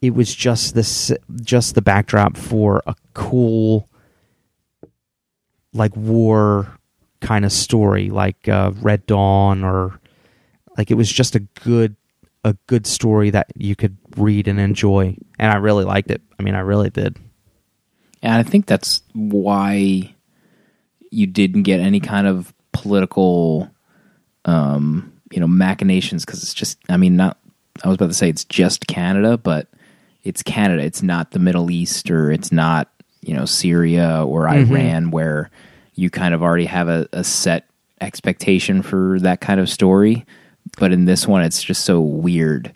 [0.00, 3.88] it was just this just the backdrop for a cool
[5.72, 6.78] like war
[7.20, 9.98] kind of story like uh, red dawn or
[10.76, 11.96] like it was just a good
[12.44, 16.42] a good story that you could read and enjoy and i really liked it i
[16.42, 17.16] mean i really did
[18.24, 20.14] And I think that's why
[21.10, 23.70] you didn't get any kind of political,
[24.46, 26.78] um, you know, machinations because it's just.
[26.88, 27.36] I mean, not.
[27.84, 29.68] I was about to say it's just Canada, but
[30.22, 30.82] it's Canada.
[30.82, 32.88] It's not the Middle East or it's not
[33.20, 35.50] you know Syria or Iran where
[35.94, 37.68] you kind of already have a, a set
[38.00, 40.24] expectation for that kind of story.
[40.78, 42.72] But in this one, it's just so weird,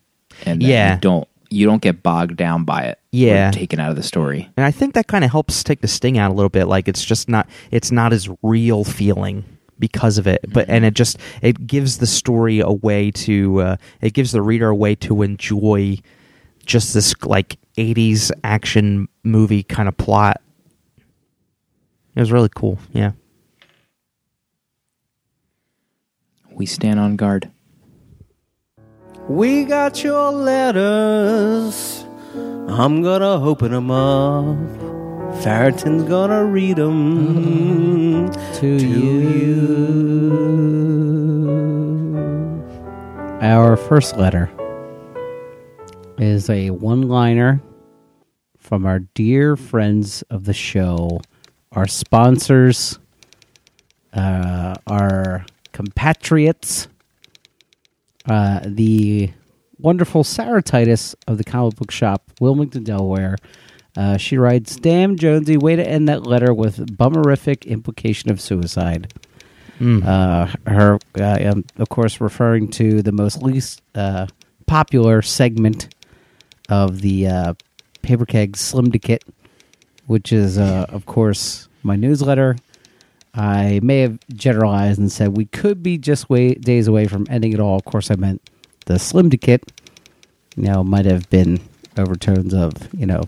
[0.47, 0.95] and Yeah.
[0.95, 2.99] you don't you don't get bogged down by it.
[3.11, 3.51] Yeah.
[3.51, 4.51] taken out of the story.
[4.57, 6.67] and I think that kind of helps take the sting out a little bit.
[6.67, 9.45] Like it's just not it's not as real feeling
[9.79, 13.77] because of it, but and it just it gives the story a way to uh,
[14.03, 15.97] it gives the reader a way to enjoy
[16.67, 20.43] just this like 80s action movie kind of plot.
[22.15, 22.79] It was really cool.
[22.93, 23.13] Yeah.
[26.53, 27.51] We stand on guard.
[29.29, 32.07] We got your letters.
[32.35, 34.57] I'm gonna open them up.
[35.43, 39.69] Farrington's gonna read them to, you.
[43.43, 44.51] Our first letter
[46.17, 47.61] is a one liner
[48.57, 51.21] from our dear friends of the show,
[51.73, 52.99] our sponsors,
[54.15, 56.89] uh, our compatriots
[58.29, 59.31] uh, the
[59.79, 63.37] wonderful Sarah Titus of the comic book shop, Wilmington, Delaware.
[63.97, 69.13] Uh, she writes, "Damn Jonesy, way to end that letter with bummerific implication of suicide."
[70.05, 74.27] Uh, her, uh, um, of course, referring to the most least uh,
[74.67, 75.95] popular segment
[76.69, 77.55] of the uh,
[78.03, 79.25] Paper Keg Slimdicate,
[80.07, 82.57] which is, uh, of course, my newsletter.
[83.39, 87.53] I may have generalized and said we could be just way, days away from ending
[87.53, 87.77] it all.
[87.77, 88.43] Of course, I meant
[88.87, 89.71] the Slimdicate.
[90.57, 91.61] You know, might have been
[91.97, 93.23] overtones of you know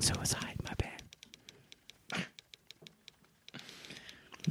[0.00, 0.56] suicide.
[0.64, 2.24] My bad.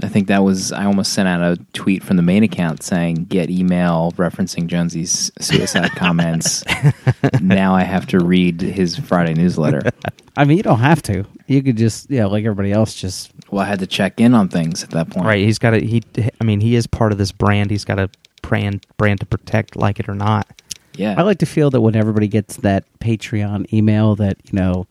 [0.02, 0.72] I think that was.
[0.72, 5.32] I almost sent out a tweet from the main account saying, "Get email referencing Jonesy's
[5.39, 6.64] suicide comments."
[7.42, 9.82] now I have to read his Friday newsletter.
[10.38, 11.26] I mean, you don't have to.
[11.48, 14.34] You could just, you know, like everybody else, just Well, I had to check in
[14.34, 15.26] on things at that point.
[15.26, 15.44] Right.
[15.44, 15.86] He's got to.
[15.86, 16.02] He.
[16.39, 17.70] I mean, he is part of this brand.
[17.70, 18.10] He's got a
[18.42, 20.48] brand brand to protect, like it or not.
[20.96, 21.16] Yeah.
[21.18, 24.88] I like to feel that when everybody gets that Patreon email that you know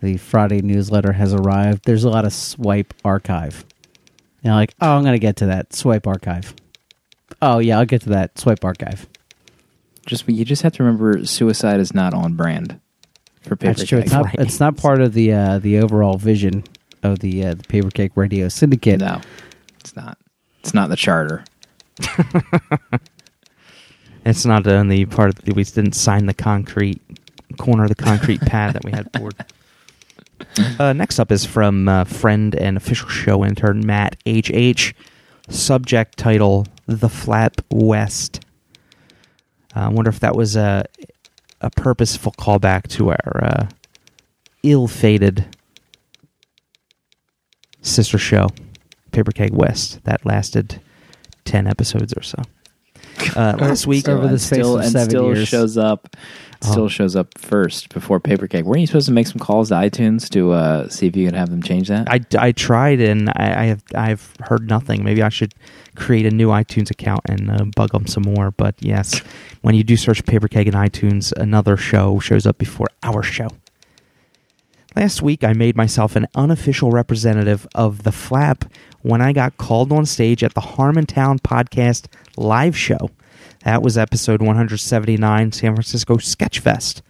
[0.00, 3.64] the Friday newsletter has arrived, there's a lot of swipe archive.
[4.46, 6.54] You know, like oh, I'm gonna get to that swipe archive.
[7.42, 9.08] Oh yeah, I'll get to that swipe archive.
[10.06, 12.78] just you just have to remember, suicide is not on brand
[13.42, 13.74] for paper.
[13.74, 13.98] That's true.
[13.98, 14.32] It's not.
[14.34, 16.62] It's not part of the uh, the overall vision
[17.02, 19.00] of the uh, the Paper Keg Radio Syndicate.
[19.00, 19.20] No,
[19.80, 20.16] it's not.
[20.60, 21.44] It's not the charter.
[24.24, 27.00] It's not on the part of the, we didn't sign the concrete
[27.58, 29.36] corner of the concrete pad that we had poured.
[30.78, 34.94] Uh, next up is from uh, friend and official show intern Matt H.H.
[35.48, 38.44] Subject title The Flap West.
[39.74, 40.84] Uh, I wonder if that was a,
[41.60, 43.66] a purposeful callback to our uh,
[44.62, 45.46] ill fated
[47.82, 48.48] sister show,
[49.12, 50.80] Paper Keg West, that lasted
[51.44, 52.42] 10 episodes or so.
[53.36, 55.46] Uh, last week, Over the space still, of and seven still years.
[55.48, 56.16] shows up.
[56.62, 56.88] Still Oh.
[56.88, 58.64] shows up first before Paper Keg.
[58.64, 61.34] Weren't you supposed to make some calls to iTunes to uh, see if you could
[61.34, 62.08] have them change that?
[62.10, 65.04] I, I tried and I, I have I've heard nothing.
[65.04, 65.54] Maybe I should
[65.96, 68.52] create a new iTunes account and uh, bug them some more.
[68.52, 69.20] But yes,
[69.60, 73.48] when you do search Paper Keg in iTunes, another show shows up before our show.
[74.96, 78.64] Last week, I made myself an unofficial representative of the Flap
[79.02, 82.06] when I got called on stage at the Harmontown Podcast
[82.38, 83.10] live show.
[83.66, 87.02] That was episode 179, San Francisco Sketchfest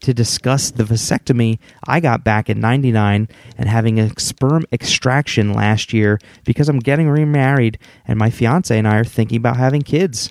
[0.00, 3.26] to discuss the vasectomy I got back in 99
[3.56, 8.86] and having a sperm extraction last year because I'm getting remarried and my fiance and
[8.86, 10.30] I are thinking about having kids.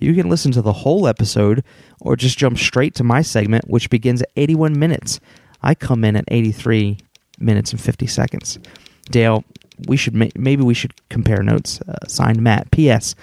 [0.00, 1.62] You can listen to the whole episode
[2.00, 5.20] or just jump straight to my segment, which begins at 81 minutes.
[5.62, 6.98] I come in at 83
[7.38, 8.58] minutes and 50 seconds.
[9.12, 9.44] Dale,
[9.86, 11.80] we should maybe we should compare notes.
[11.82, 12.72] Uh, signed Matt.
[12.72, 13.14] P.S.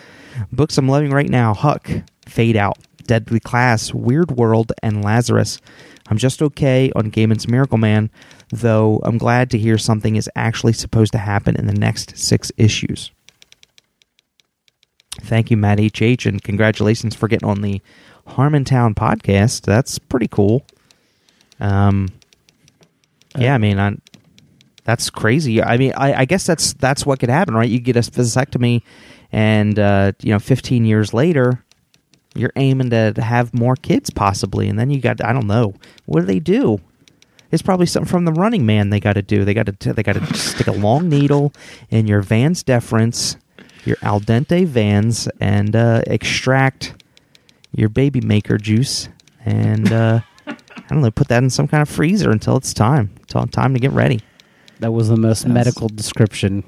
[0.52, 1.90] Books I'm loving right now: Huck,
[2.26, 5.60] Fade Out, Deadly Class, Weird World, and Lazarus.
[6.08, 8.10] I'm just okay on Gaiman's Miracleman,
[8.50, 12.52] though I'm glad to hear something is actually supposed to happen in the next six
[12.58, 13.12] issues.
[15.22, 17.82] Thank you, Matt H.H., and congratulations for getting on the
[18.28, 19.62] Harmontown podcast.
[19.62, 20.66] That's pretty cool.
[21.60, 22.10] Um,
[23.38, 23.96] yeah, I mean, I,
[24.84, 25.62] that's crazy.
[25.62, 27.70] I mean, I, I guess that's that's what could happen, right?
[27.70, 28.82] You get a vasectomy,
[29.32, 31.64] and uh, you know, 15 years later,
[32.36, 35.74] you're aiming to have more kids, possibly, and then you got I don't know
[36.06, 36.80] what do they do.
[37.52, 39.44] It's probably something from the Running Man they got to do.
[39.44, 41.54] They got to they got to stick a long needle
[41.90, 43.36] in your vas deferens,
[43.84, 47.04] your al dente Vans, and uh, extract
[47.76, 49.10] your baby maker juice,
[49.46, 50.56] and uh, I
[50.90, 53.80] don't know, put that in some kind of freezer until it's time, until time to
[53.80, 54.22] get ready.
[54.80, 56.64] That was the most That's- medical description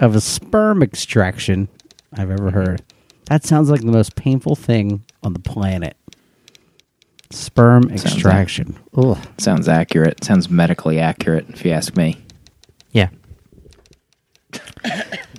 [0.00, 1.68] of a sperm extraction
[2.12, 2.82] I've ever heard.
[3.26, 5.96] That sounds like the most painful thing on the planet.
[7.30, 8.78] Sperm Sounds extraction.
[8.96, 9.16] Ugh.
[9.38, 10.22] Sounds accurate.
[10.24, 12.18] Sounds medically accurate, if you ask me.
[12.90, 13.08] Yeah.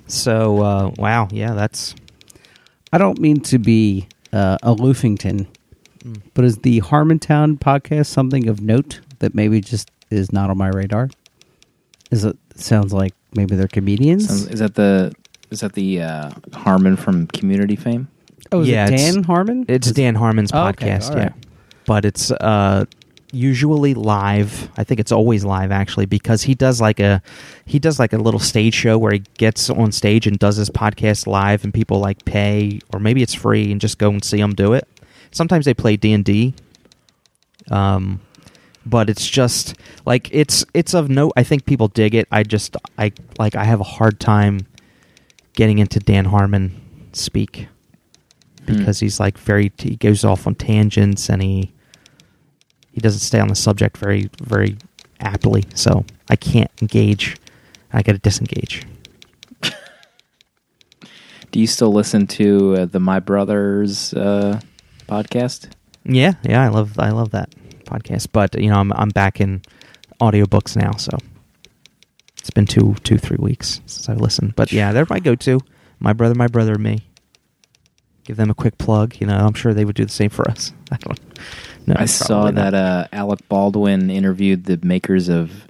[0.06, 1.94] So uh, wow, yeah, that's
[2.92, 5.46] I don't mean to be uh, a Loofington,
[6.02, 6.14] Hmm.
[6.34, 10.68] but is the Harmontown podcast something of note that maybe just is not on my
[10.68, 11.08] radar?
[12.10, 14.26] Is it sounds like maybe they're comedians?
[14.28, 15.12] Sounds, is that the
[15.50, 18.08] is that the uh, Harmon from Community fame?
[18.52, 19.64] oh, is yeah, it it's- Dan Harmon?
[19.68, 21.22] it's Is- Dan Harmon's Oh, okay, podcast, all yeah.
[21.24, 21.32] right.
[21.86, 22.84] But it's uh
[23.32, 24.70] usually live.
[24.76, 27.20] I think it's always live actually because he does like a
[27.66, 30.70] he does like a little stage show where he gets on stage and does his
[30.70, 34.38] podcast live and people like pay or maybe it's free and just go and see
[34.38, 34.86] him do it.
[35.32, 36.54] Sometimes they play D&D.
[37.70, 38.20] Um
[38.86, 39.74] but it's just
[40.06, 41.32] like it's it's of note.
[41.36, 42.28] I think people dig it.
[42.30, 44.66] I just I like I have a hard time
[45.54, 46.80] getting into Dan Harmon
[47.12, 47.68] speak
[48.66, 48.78] Hmm.
[48.78, 51.70] because he's like very he goes off on tangents and he
[52.92, 54.76] he doesn't stay on the subject very very
[55.20, 55.64] aptly.
[55.74, 57.36] So I can't engage.
[57.92, 58.84] I got to disengage.
[61.50, 64.60] Do you still listen to uh, the My Brothers uh,
[65.06, 65.70] podcast?
[66.04, 67.54] Yeah, yeah, I love I love that
[67.94, 68.28] podcast.
[68.32, 69.62] But you know, I'm I'm back in
[70.20, 71.16] audiobooks now, so
[72.38, 74.56] it's been two two three weeks since I listened.
[74.56, 75.60] But yeah, they're my go to.
[76.00, 77.06] My brother, my brother, and me.
[78.24, 79.16] Give them a quick plug.
[79.20, 80.72] You know, I'm sure they would do the same for us.
[80.92, 81.20] I don't.
[81.86, 85.66] No, I saw that uh, Alec Baldwin interviewed the makers of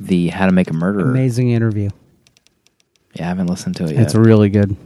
[0.00, 1.10] the How to Make a Murderer.
[1.10, 1.90] Amazing interview.
[3.14, 4.02] Yeah, I haven't listened to it yet.
[4.02, 4.76] It's really good.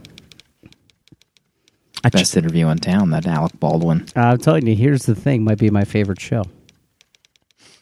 [2.03, 3.11] I best just, interview in town.
[3.11, 4.05] That Alec Baldwin.
[4.15, 5.43] Uh, I'm telling you, here's the thing.
[5.43, 6.43] Might be my favorite show.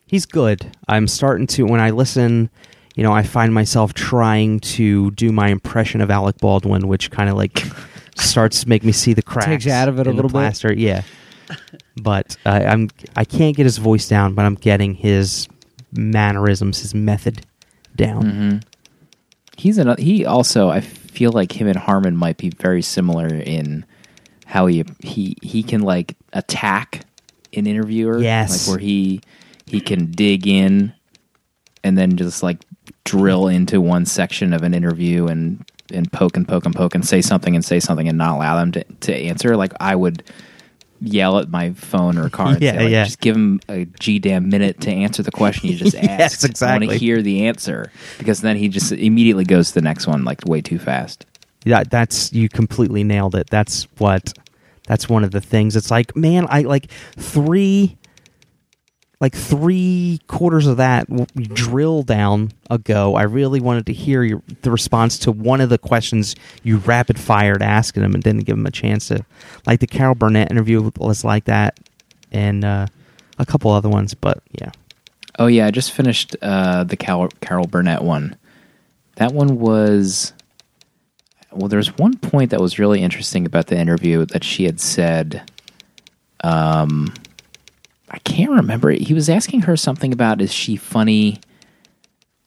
[0.08, 0.76] he's good.
[0.88, 2.50] I'm starting to when I listen.
[2.96, 7.30] You know, I find myself trying to do my impression of Alec Baldwin, which kind
[7.30, 7.64] of like
[8.18, 9.46] starts to make me see the cracks.
[9.48, 10.34] Takes you out of it a in the little bit?
[10.34, 10.74] plaster.
[10.74, 11.04] Yeah,
[12.02, 15.48] but I I'm I can't get his voice down, but I'm getting his
[15.94, 17.46] mannerisms, his method
[17.96, 18.30] down.
[18.30, 18.58] hmm
[19.58, 20.02] He's another.
[20.02, 23.86] He also, I feel like him and Harmon might be very similar in
[24.52, 27.06] how he he he can like attack
[27.54, 28.20] an interviewer.
[28.20, 28.68] Yes.
[28.68, 29.22] like where he
[29.66, 30.92] he can dig in
[31.86, 32.58] and then just like
[33.06, 37.08] drill into one section of an interview and and poke and poke and poke and
[37.08, 39.56] say something and say something and not allow them to, to answer.
[39.56, 40.22] Like I would
[41.00, 43.04] yell at my phone or car and Yeah, say, like, yeah.
[43.06, 46.44] just give him a g damn minute to answer the question you just asked.
[46.44, 49.82] Yes, I want to hear the answer because then he just immediately goes to the
[49.82, 51.26] next one like way too fast.
[51.64, 53.48] Yeah, that's you completely nailed it.
[53.50, 54.34] That's what
[54.92, 55.78] that's one of the things.
[55.78, 57.98] It's like, man, I like three
[59.22, 61.08] like three quarters of that
[61.54, 63.16] drill down ago.
[63.16, 67.18] I really wanted to hear your, the response to one of the questions you rapid
[67.18, 69.24] fired asking him and didn't give him a chance to.
[69.66, 71.80] Like the Carol Burnett interview was like that,
[72.34, 72.88] and uh,
[73.40, 74.14] a couple other ones.
[74.14, 74.72] But yeah,
[75.40, 78.36] Oh yeah, I just finished uh, the Carol, Carol Burnett one.
[79.16, 80.34] That one was
[81.54, 81.68] well.
[81.68, 85.50] There's one point that was really interesting about the interview that she had said.
[86.44, 87.14] Um,
[88.10, 88.92] I can't remember.
[88.92, 91.40] He was asking her something about is she funny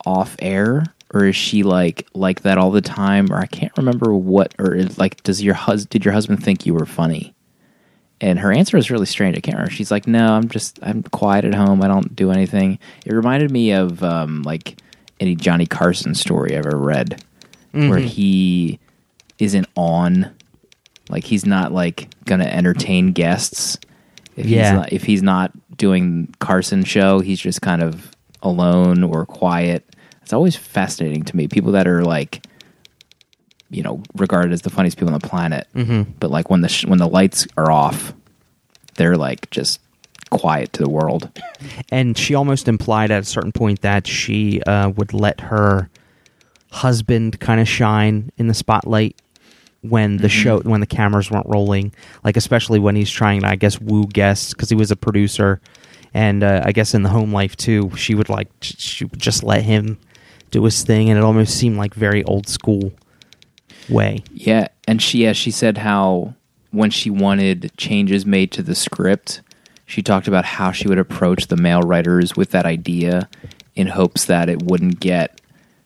[0.05, 0.85] off air
[1.15, 4.83] or is she like like that all the time or I can't remember what or
[4.99, 7.35] like does your hus did your husband think you were funny?
[8.21, 9.37] And her answer was really strange.
[9.37, 9.73] I can't remember.
[9.75, 11.83] She's like, "No, I'm just I'm quiet at home.
[11.83, 14.79] I don't do anything." It reminded me of um, like
[15.21, 17.23] any Johnny Carson story I've ever read,
[17.73, 18.79] where he
[19.39, 20.35] isn't on,
[21.09, 23.79] like he's not like gonna entertain guests.
[24.37, 24.63] If Yeah.
[24.71, 28.11] he's not, if he's not doing Carson show, he's just kind of
[28.43, 29.85] alone or quiet.
[30.23, 31.49] It's always fascinating to me.
[31.49, 32.47] People that are like,
[33.71, 36.13] you know, regarded as the funniest people on the planet, Mm-hmm.
[36.21, 38.13] but like when the sh- when the lights are off,
[38.95, 39.81] they're like just
[40.31, 41.31] quiet to the world.
[41.91, 45.89] and she almost implied at a certain point that she uh, would let her
[46.71, 49.21] husband kind of shine in the spotlight
[49.89, 51.93] when the show when the cameras weren't rolling
[52.25, 55.61] like especially when he's trying to i guess woo guests because he was a producer.
[56.17, 59.43] And uh, i guess in the home life too she would like she would just
[59.43, 59.99] let him
[60.53, 62.93] do his thing and it almost seemed like very old school
[63.89, 64.23] way.
[64.33, 66.35] Yeah, and she yeah, she said how
[66.71, 69.43] when she wanted changes made to the script,
[69.87, 73.29] she talked about how she would approach the male writers with that idea
[73.75, 75.41] in hopes that it wouldn't get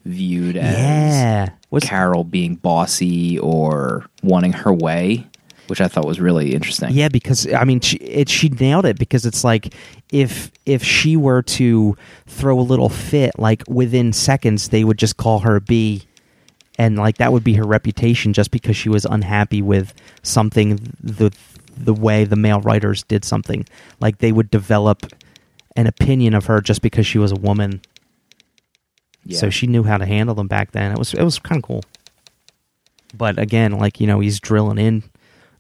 [0.05, 5.27] viewed as yeah What's, Carol being bossy or wanting her way,
[5.67, 6.91] which I thought was really interesting.
[6.93, 9.75] Yeah, because I mean, she it, she nailed it because it's like
[10.11, 11.97] if if she were to
[12.27, 16.05] throw a little fit, like within seconds, they would just call her a B,
[16.79, 19.93] and like that would be her reputation just because she was unhappy with
[20.23, 21.31] something the
[21.77, 23.67] the way the male writers did something.
[24.01, 25.07] Like they would develop
[25.77, 27.81] an opinion of her just because she was a woman.
[29.29, 29.39] Yeah.
[29.39, 30.91] So she knew how to handle them back then.
[30.91, 31.85] It was it was kind of cool.
[33.15, 35.05] But again, like you know, he's drilling in,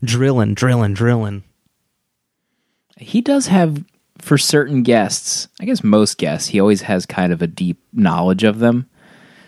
[0.02, 1.44] drilling, drilling, drilling.
[2.96, 3.84] He does have,
[4.18, 8.42] for certain guests, I guess most guests, he always has kind of a deep knowledge
[8.42, 8.88] of them.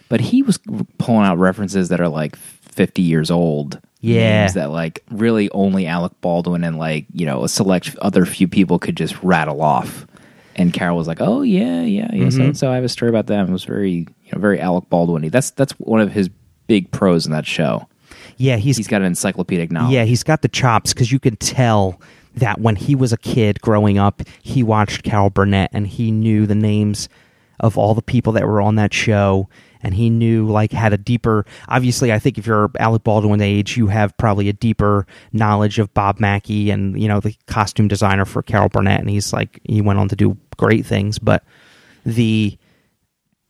[0.08, 0.58] But he was
[0.98, 3.80] pulling out references that are like 50 years old.
[4.00, 4.50] Yeah.
[4.52, 8.78] That like really only Alec Baldwin and like, you know, a select other few people
[8.78, 10.06] could just rattle off.
[10.60, 12.52] And Carol was like, "Oh yeah, yeah, yeah." So, mm-hmm.
[12.52, 13.48] so I have a story about them.
[13.48, 15.26] It was very, you know, very Alec Baldwin.
[15.30, 16.28] That's that's one of his
[16.66, 17.88] big pros in that show.
[18.36, 19.92] Yeah, he's, He's got an encyclopedic knowledge.
[19.92, 22.00] yeah he's got the chops because you can tell
[22.34, 26.46] that when he was a kid growing up, he watched Carol Burnett and he knew
[26.46, 27.08] the names
[27.58, 29.48] of all the people that were on that show.
[29.82, 31.46] And he knew, like, had a deeper.
[31.68, 35.92] Obviously, I think if you're Alec Baldwin age, you have probably a deeper knowledge of
[35.94, 39.00] Bob Mackie and you know the costume designer for Carol Burnett.
[39.00, 41.44] And he's like, he went on to do great things, but
[42.04, 42.58] the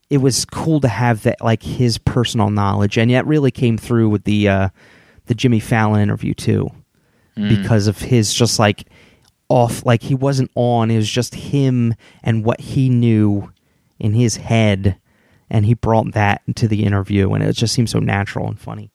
[0.09, 4.09] it was cool to have that like his personal knowledge and yet really came through
[4.09, 4.69] with the uh
[5.27, 6.69] the Jimmy Fallon interview too
[7.49, 8.89] because of his just like
[9.49, 13.53] off like he wasn't on it was just him and what he knew
[13.99, 14.99] in his head
[15.51, 18.91] and he brought that into the interview and it just seemed so natural and funny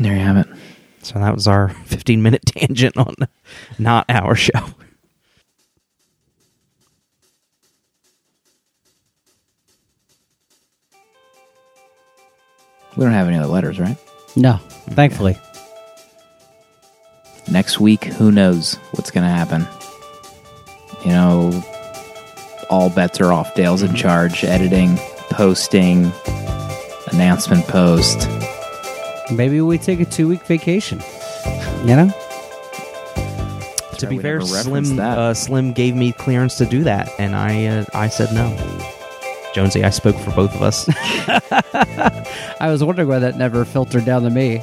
[0.00, 0.46] There you have it.
[1.02, 3.14] so that was our 15 minute tangent on
[3.78, 4.74] not our show
[12.96, 13.96] We don't have any other letters, right?
[14.36, 15.38] No, mm, thankfully.
[17.50, 19.66] Next week, who knows what's going to happen?
[21.04, 21.50] You know,
[22.68, 23.54] all bets are off.
[23.54, 24.96] Dale's in charge, editing,
[25.30, 26.12] posting,
[27.12, 28.28] announcement post.
[29.32, 31.00] Maybe we take a two week vacation.
[31.84, 32.10] You know?
[33.98, 35.18] to be we fair never referenced slim that.
[35.18, 38.54] uh, slim gave me clearance to do that and i uh, i said no
[39.54, 40.86] jonesy i spoke for both of us
[42.60, 44.62] I was wondering why that never filtered down to me.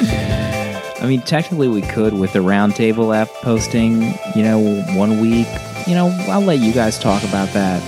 [0.00, 4.02] I mean, technically, we could with the roundtable app posting,
[4.34, 5.46] you know, one week.
[5.88, 7.82] You know, I'll let you guys talk about that.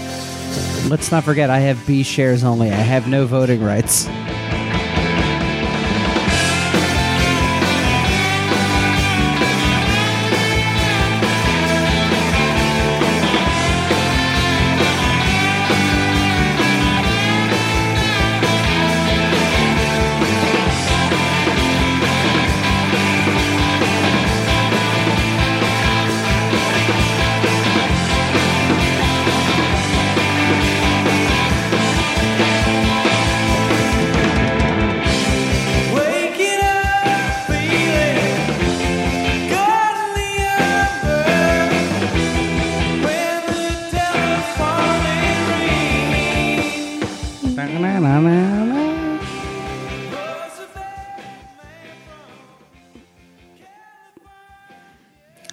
[0.88, 2.70] Let's not forget, I have B shares only.
[2.70, 4.06] I have no voting rights.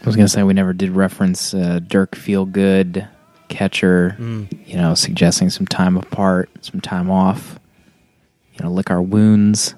[0.08, 3.08] I was gonna say we never did reference uh, Dirk Feelgood,
[3.50, 4.16] catcher.
[4.66, 7.60] You know, suggesting some time apart, some time off.
[8.54, 9.76] You know, lick our wounds.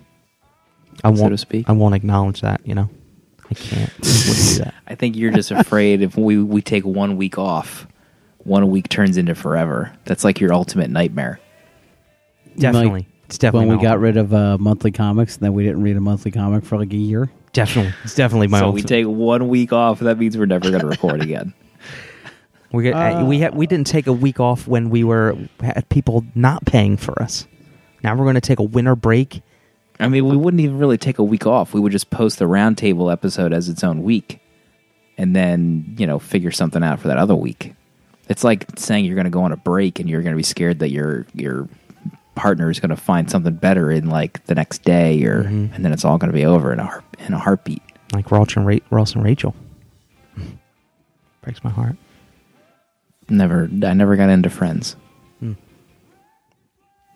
[1.03, 1.67] i So won't to speak.
[1.67, 2.89] i won't acknowledge that you know
[3.49, 4.09] i can't do
[4.59, 7.87] that I think you're just afraid if we we take one week off,
[8.39, 9.93] one week turns into forever.
[10.05, 11.39] That's like your ultimate nightmare.
[12.57, 15.63] definitely it's definitely when we got ult- rid of uh, monthly comics, and then we
[15.63, 17.29] didn't read a monthly comic for like a year.
[17.53, 19.99] Definitely it's definitely my so ult- we take one week off.
[19.99, 21.53] That means we're never going to record again.
[22.71, 25.87] we got, uh, we ha- we didn't take a week off when we were had
[25.89, 27.47] people not paying for us
[28.03, 29.41] now we're going to take a winter break
[29.99, 31.73] I mean, we wouldn't even really take a week off.
[31.73, 34.39] We would just post the roundtable episode as its own week,
[35.17, 37.73] and then you know figure something out for that other week.
[38.29, 40.43] It's like saying you're going to go on a break and you're going to be
[40.43, 41.67] scared that your your
[42.35, 45.91] partner is going to find something better in like the next day, or and then
[45.91, 47.81] it's all going to be over in a heart, in a heartbeat.
[48.13, 49.53] like Ross and, Ra- Ross and Rachel
[51.41, 51.95] breaks my heart
[53.29, 54.95] Never, I never got into Friends.
[55.39, 55.53] Hmm.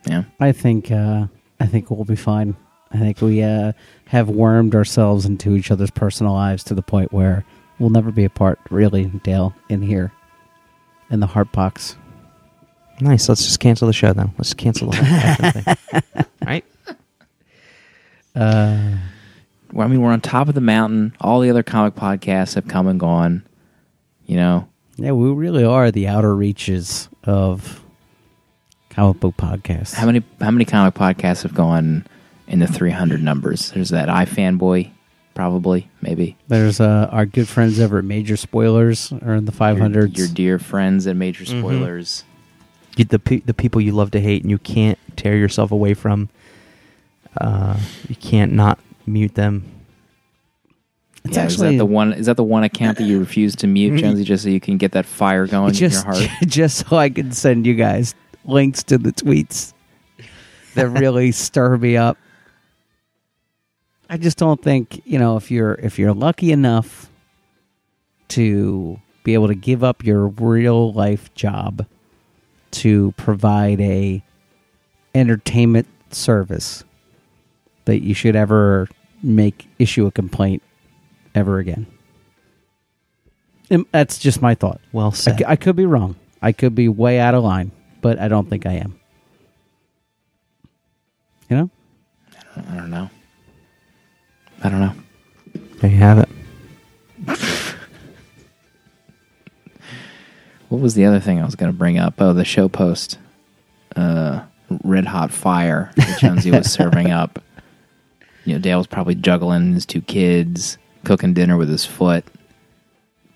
[0.06, 1.26] Yeah, I think uh,
[1.60, 2.56] I think we'll be fine.
[2.92, 3.72] I think we uh,
[4.06, 7.44] have wormed ourselves into each other's personal lives to the point where
[7.80, 8.60] we'll never be apart.
[8.70, 10.12] Really, Dale, in here,
[11.10, 11.96] in the heart box.
[13.04, 16.66] Nice let's just cancel the show then let's cancel the whole thing right
[18.36, 18.98] Uh,
[19.72, 21.14] well, I mean, we're on top of the mountain.
[21.22, 23.44] All the other comic podcasts have come and gone.
[24.26, 27.84] You know, yeah, we really are the outer reaches of
[28.90, 29.94] comic book podcasts.
[29.94, 32.06] How many how many comic podcasts have gone
[32.48, 33.72] in the 300 numbers?
[33.72, 34.90] There's that iFanboy
[35.36, 36.38] probably, maybe.
[36.48, 39.94] There's uh, our good friends over at Major Spoilers are in the 500s.
[39.96, 41.60] Your, your dear friends at Major Mhm.
[41.60, 42.24] Spoilers.
[42.96, 45.94] You, the pe- the people you love to hate and you can't tear yourself away
[45.94, 46.30] from.
[47.40, 49.66] Uh, you can't not mute them.
[51.26, 52.14] It's yeah, is actually- that the one?
[52.14, 54.78] Is that the one account that you refuse to mute, Jonesy, just so you can
[54.78, 56.32] get that fire going just, in your heart?
[56.48, 58.14] just so I can send you guys
[58.46, 59.74] links to the tweets
[60.76, 62.18] that really stir me up.
[64.10, 67.10] I just don't think you know if you're if you're lucky enough
[68.30, 71.86] to be able to give up your real life job
[72.74, 74.24] to provide a
[75.16, 76.84] entertainment service
[77.86, 78.88] that you should ever
[79.22, 80.62] make issue a complaint
[81.36, 81.86] ever again.
[83.70, 84.82] And that's just my thought.
[84.92, 85.38] Well I, said.
[85.40, 86.16] c- I could be wrong.
[86.42, 87.72] I could be way out of line,
[88.02, 89.00] but I don't think I am.
[91.50, 91.70] You know?
[92.56, 93.10] I don't know.
[94.64, 94.94] I don't know.
[95.80, 96.30] there you have it.
[100.74, 102.16] What was the other thing I was going to bring up?
[102.20, 103.20] Oh, the show post.
[103.96, 104.42] Uh,
[104.84, 107.38] red hot fire that Jonesy was serving up.
[108.44, 112.26] You know, Dale was probably juggling his two kids, cooking dinner with his foot,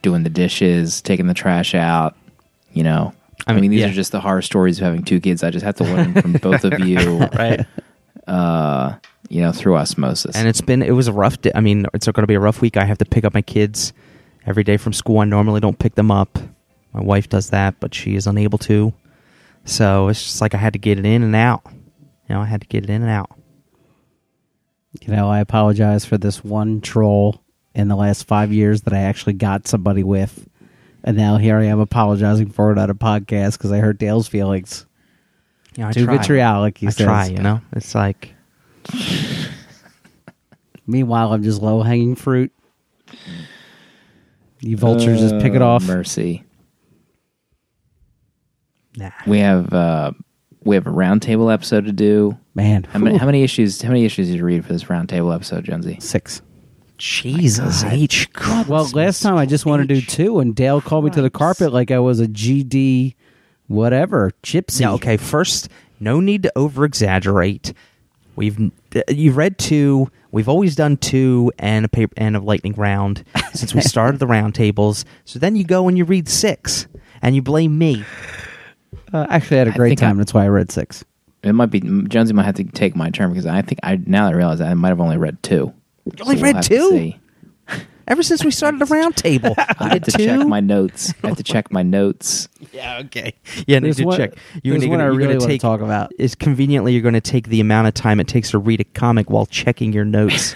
[0.02, 2.16] doing the dishes, taking the trash out.
[2.74, 3.14] You know,
[3.46, 3.90] I I mean, mean, these yeah.
[3.90, 5.44] are just the horror stories of having two kids.
[5.44, 7.64] I just have to learn from both of you, Right.
[8.26, 8.96] uh,
[9.30, 10.36] you know, through osmosis.
[10.36, 11.52] and it's been it was a rough day.
[11.54, 12.78] I mean, it's going to be a rough week.
[12.78, 13.94] I have to pick up my kids
[14.48, 15.20] every day from school.
[15.20, 16.40] I normally don't pick them up.
[16.98, 18.92] My wife does that, but she is unable to.
[19.66, 21.62] So it's just like I had to get it in and out.
[21.66, 23.30] You know, I had to get it in and out.
[25.02, 27.44] You know, I apologize for this one troll
[27.76, 30.50] in the last five years that I actually got somebody with.
[31.04, 34.28] And now here I am apologizing for it on a podcast because I hurt Dale's
[34.28, 34.88] feelings.
[35.76, 36.18] You know, I Too try.
[36.18, 37.06] vitriolic, he I says.
[37.06, 37.26] try.
[37.28, 38.34] You know, it's like
[40.88, 42.52] Meanwhile, I'm just low hanging fruit.
[44.62, 45.84] You vultures just pick it Oh, off.
[45.86, 46.44] Mercy.
[48.98, 49.12] Nah.
[49.26, 50.12] We have uh,
[50.64, 52.38] we have a roundtable episode to do.
[52.56, 53.82] Man, How many, how many issues?
[53.82, 55.98] How many issues did you read for this roundtable episode, Jonesy?
[56.02, 56.42] six.
[56.98, 58.28] Jesus H.
[58.68, 61.30] Well, last time I just wanted to do two, and Dale called me to the
[61.30, 63.14] carpet like I was a GD,
[63.68, 64.82] whatever, gypsy.
[64.82, 65.16] Yeah, okay.
[65.16, 65.70] First,
[66.00, 67.74] no need to over exaggerate.
[68.36, 68.72] We've
[69.10, 70.10] you've read two.
[70.32, 73.24] We've always done two and a paper and a lightning round
[73.54, 75.06] since we started the roundtables.
[75.24, 76.88] So then you go and you read six,
[77.22, 78.04] and you blame me.
[79.14, 80.18] Uh, actually, I had a great think I- time.
[80.18, 81.04] That's why I read six.
[81.44, 84.26] It might be Jonesy might have to take my turn because I think I now
[84.26, 85.72] that I realize I might have only read two.
[86.06, 87.14] You only So we'll read two
[88.08, 89.54] ever since we started the round table.
[89.58, 90.26] I I have to two.
[90.26, 91.14] check my notes.
[91.24, 92.50] I have to check my notes.
[92.74, 93.34] yeah, okay.
[93.68, 94.34] Yeah, need There's to one- check.
[94.64, 96.12] You're there's gonna, one I you're really gonna wanna talk about.
[96.18, 98.86] Is conveniently you're going to take the amount of time it takes to read a
[98.86, 100.56] comic while checking your notes.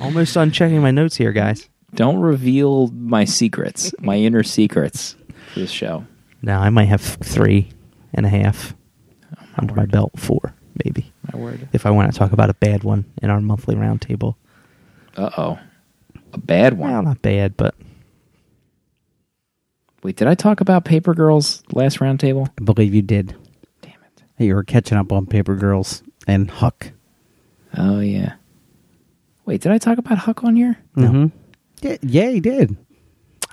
[0.00, 1.68] Almost done checking my notes here, guys.
[1.94, 5.14] Don't reveal my secrets, my inner secrets
[5.56, 6.04] for this show.
[6.42, 7.70] Now I might have three
[8.12, 8.74] and a half
[9.56, 10.54] under my belt, four
[10.84, 11.10] maybe.
[11.32, 11.66] My word.
[11.72, 14.34] If I want to talk about a bad one in our monthly roundtable,
[15.16, 15.58] Uh oh,
[16.34, 16.90] a bad one.
[16.92, 17.74] well, not bad, but
[20.02, 22.48] Wait, did I talk about Paper Girls last roundtable?
[22.60, 23.34] I believe you did.
[23.80, 24.22] Damn it.
[24.44, 26.92] You were catching up on Paper Girls and Huck.
[27.78, 28.34] Oh yeah.
[29.46, 30.76] Wait, did I talk about Huck on here?
[30.94, 31.08] No.
[31.08, 31.32] Mhm.
[31.80, 32.76] Yeah, yeah, he did.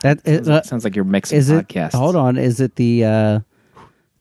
[0.03, 1.67] That is, Sounds, uh, sounds like you're mixing is it?
[1.67, 1.93] podcasts.
[1.93, 3.39] Hold on, is it the uh,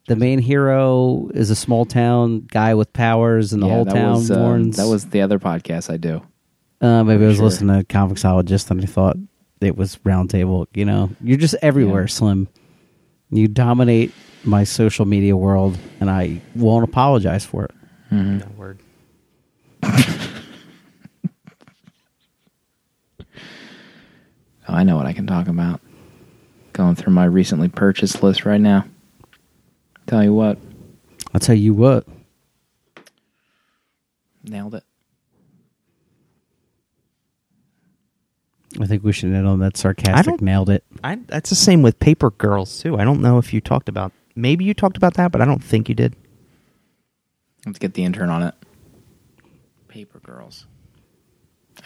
[0.08, 4.12] the main hero is a small town guy with powers, and the yeah, whole town
[4.14, 4.76] was, um, warns?
[4.78, 6.22] that was the other podcast I do.
[6.80, 7.44] Uh, maybe I was Sure.
[7.44, 9.16] listening to Comicsologist and I thought
[9.60, 10.66] it was Roundtable.
[10.74, 12.06] You know, you're just everywhere, Yeah.
[12.08, 12.48] Slim.
[13.30, 14.12] You dominate
[14.44, 17.70] my social media world, and I won't apologize for it.
[18.10, 18.78] no word.
[24.72, 25.80] Oh, I know what I can talk about.
[26.72, 28.86] Going through my recently purchased list right now.
[30.06, 30.58] Tell you what,
[31.34, 32.06] I'll tell you what.
[34.42, 34.82] nailed it.
[38.80, 40.24] I think we should end on that sarcastic.
[40.26, 40.82] don't- Nailed it.
[41.04, 42.98] I, that's the same with Paper Girls too.
[42.98, 44.12] I don't know if you talked about.
[44.34, 46.16] Maybe you talked about that, but I don't think you did.
[47.66, 48.54] Let's get the intern on it.
[49.88, 50.66] Paper Girls.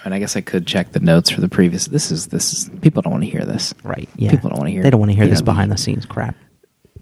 [0.07, 1.87] I mean, I guess I could check the notes for the previous.
[1.87, 3.75] This is this is people don't want to hear this.
[3.83, 4.09] Right?
[4.15, 4.31] Yeah.
[4.31, 4.85] People don't want to hear.
[4.85, 6.37] They don't want to hear this know, behind the scenes crap.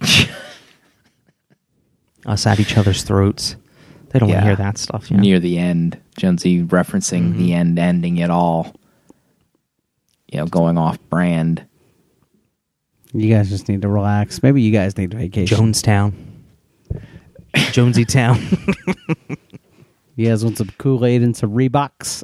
[2.25, 3.57] Us at each other's throats.
[4.09, 5.11] They don't want to hear that stuff.
[5.11, 5.23] You know?
[5.23, 6.01] near the end.
[6.17, 7.37] Jonesy referencing Mhm.
[7.37, 8.75] the end, ending it all.
[10.33, 11.63] You know, going off brand.
[13.13, 14.43] You guys just need to relax.
[14.43, 15.59] Maybe you guys need a vacation.
[15.59, 16.15] Jonestown.
[17.73, 18.41] Jonesy Town.
[20.17, 22.23] You guys want some Kool Aid and some Reeboks?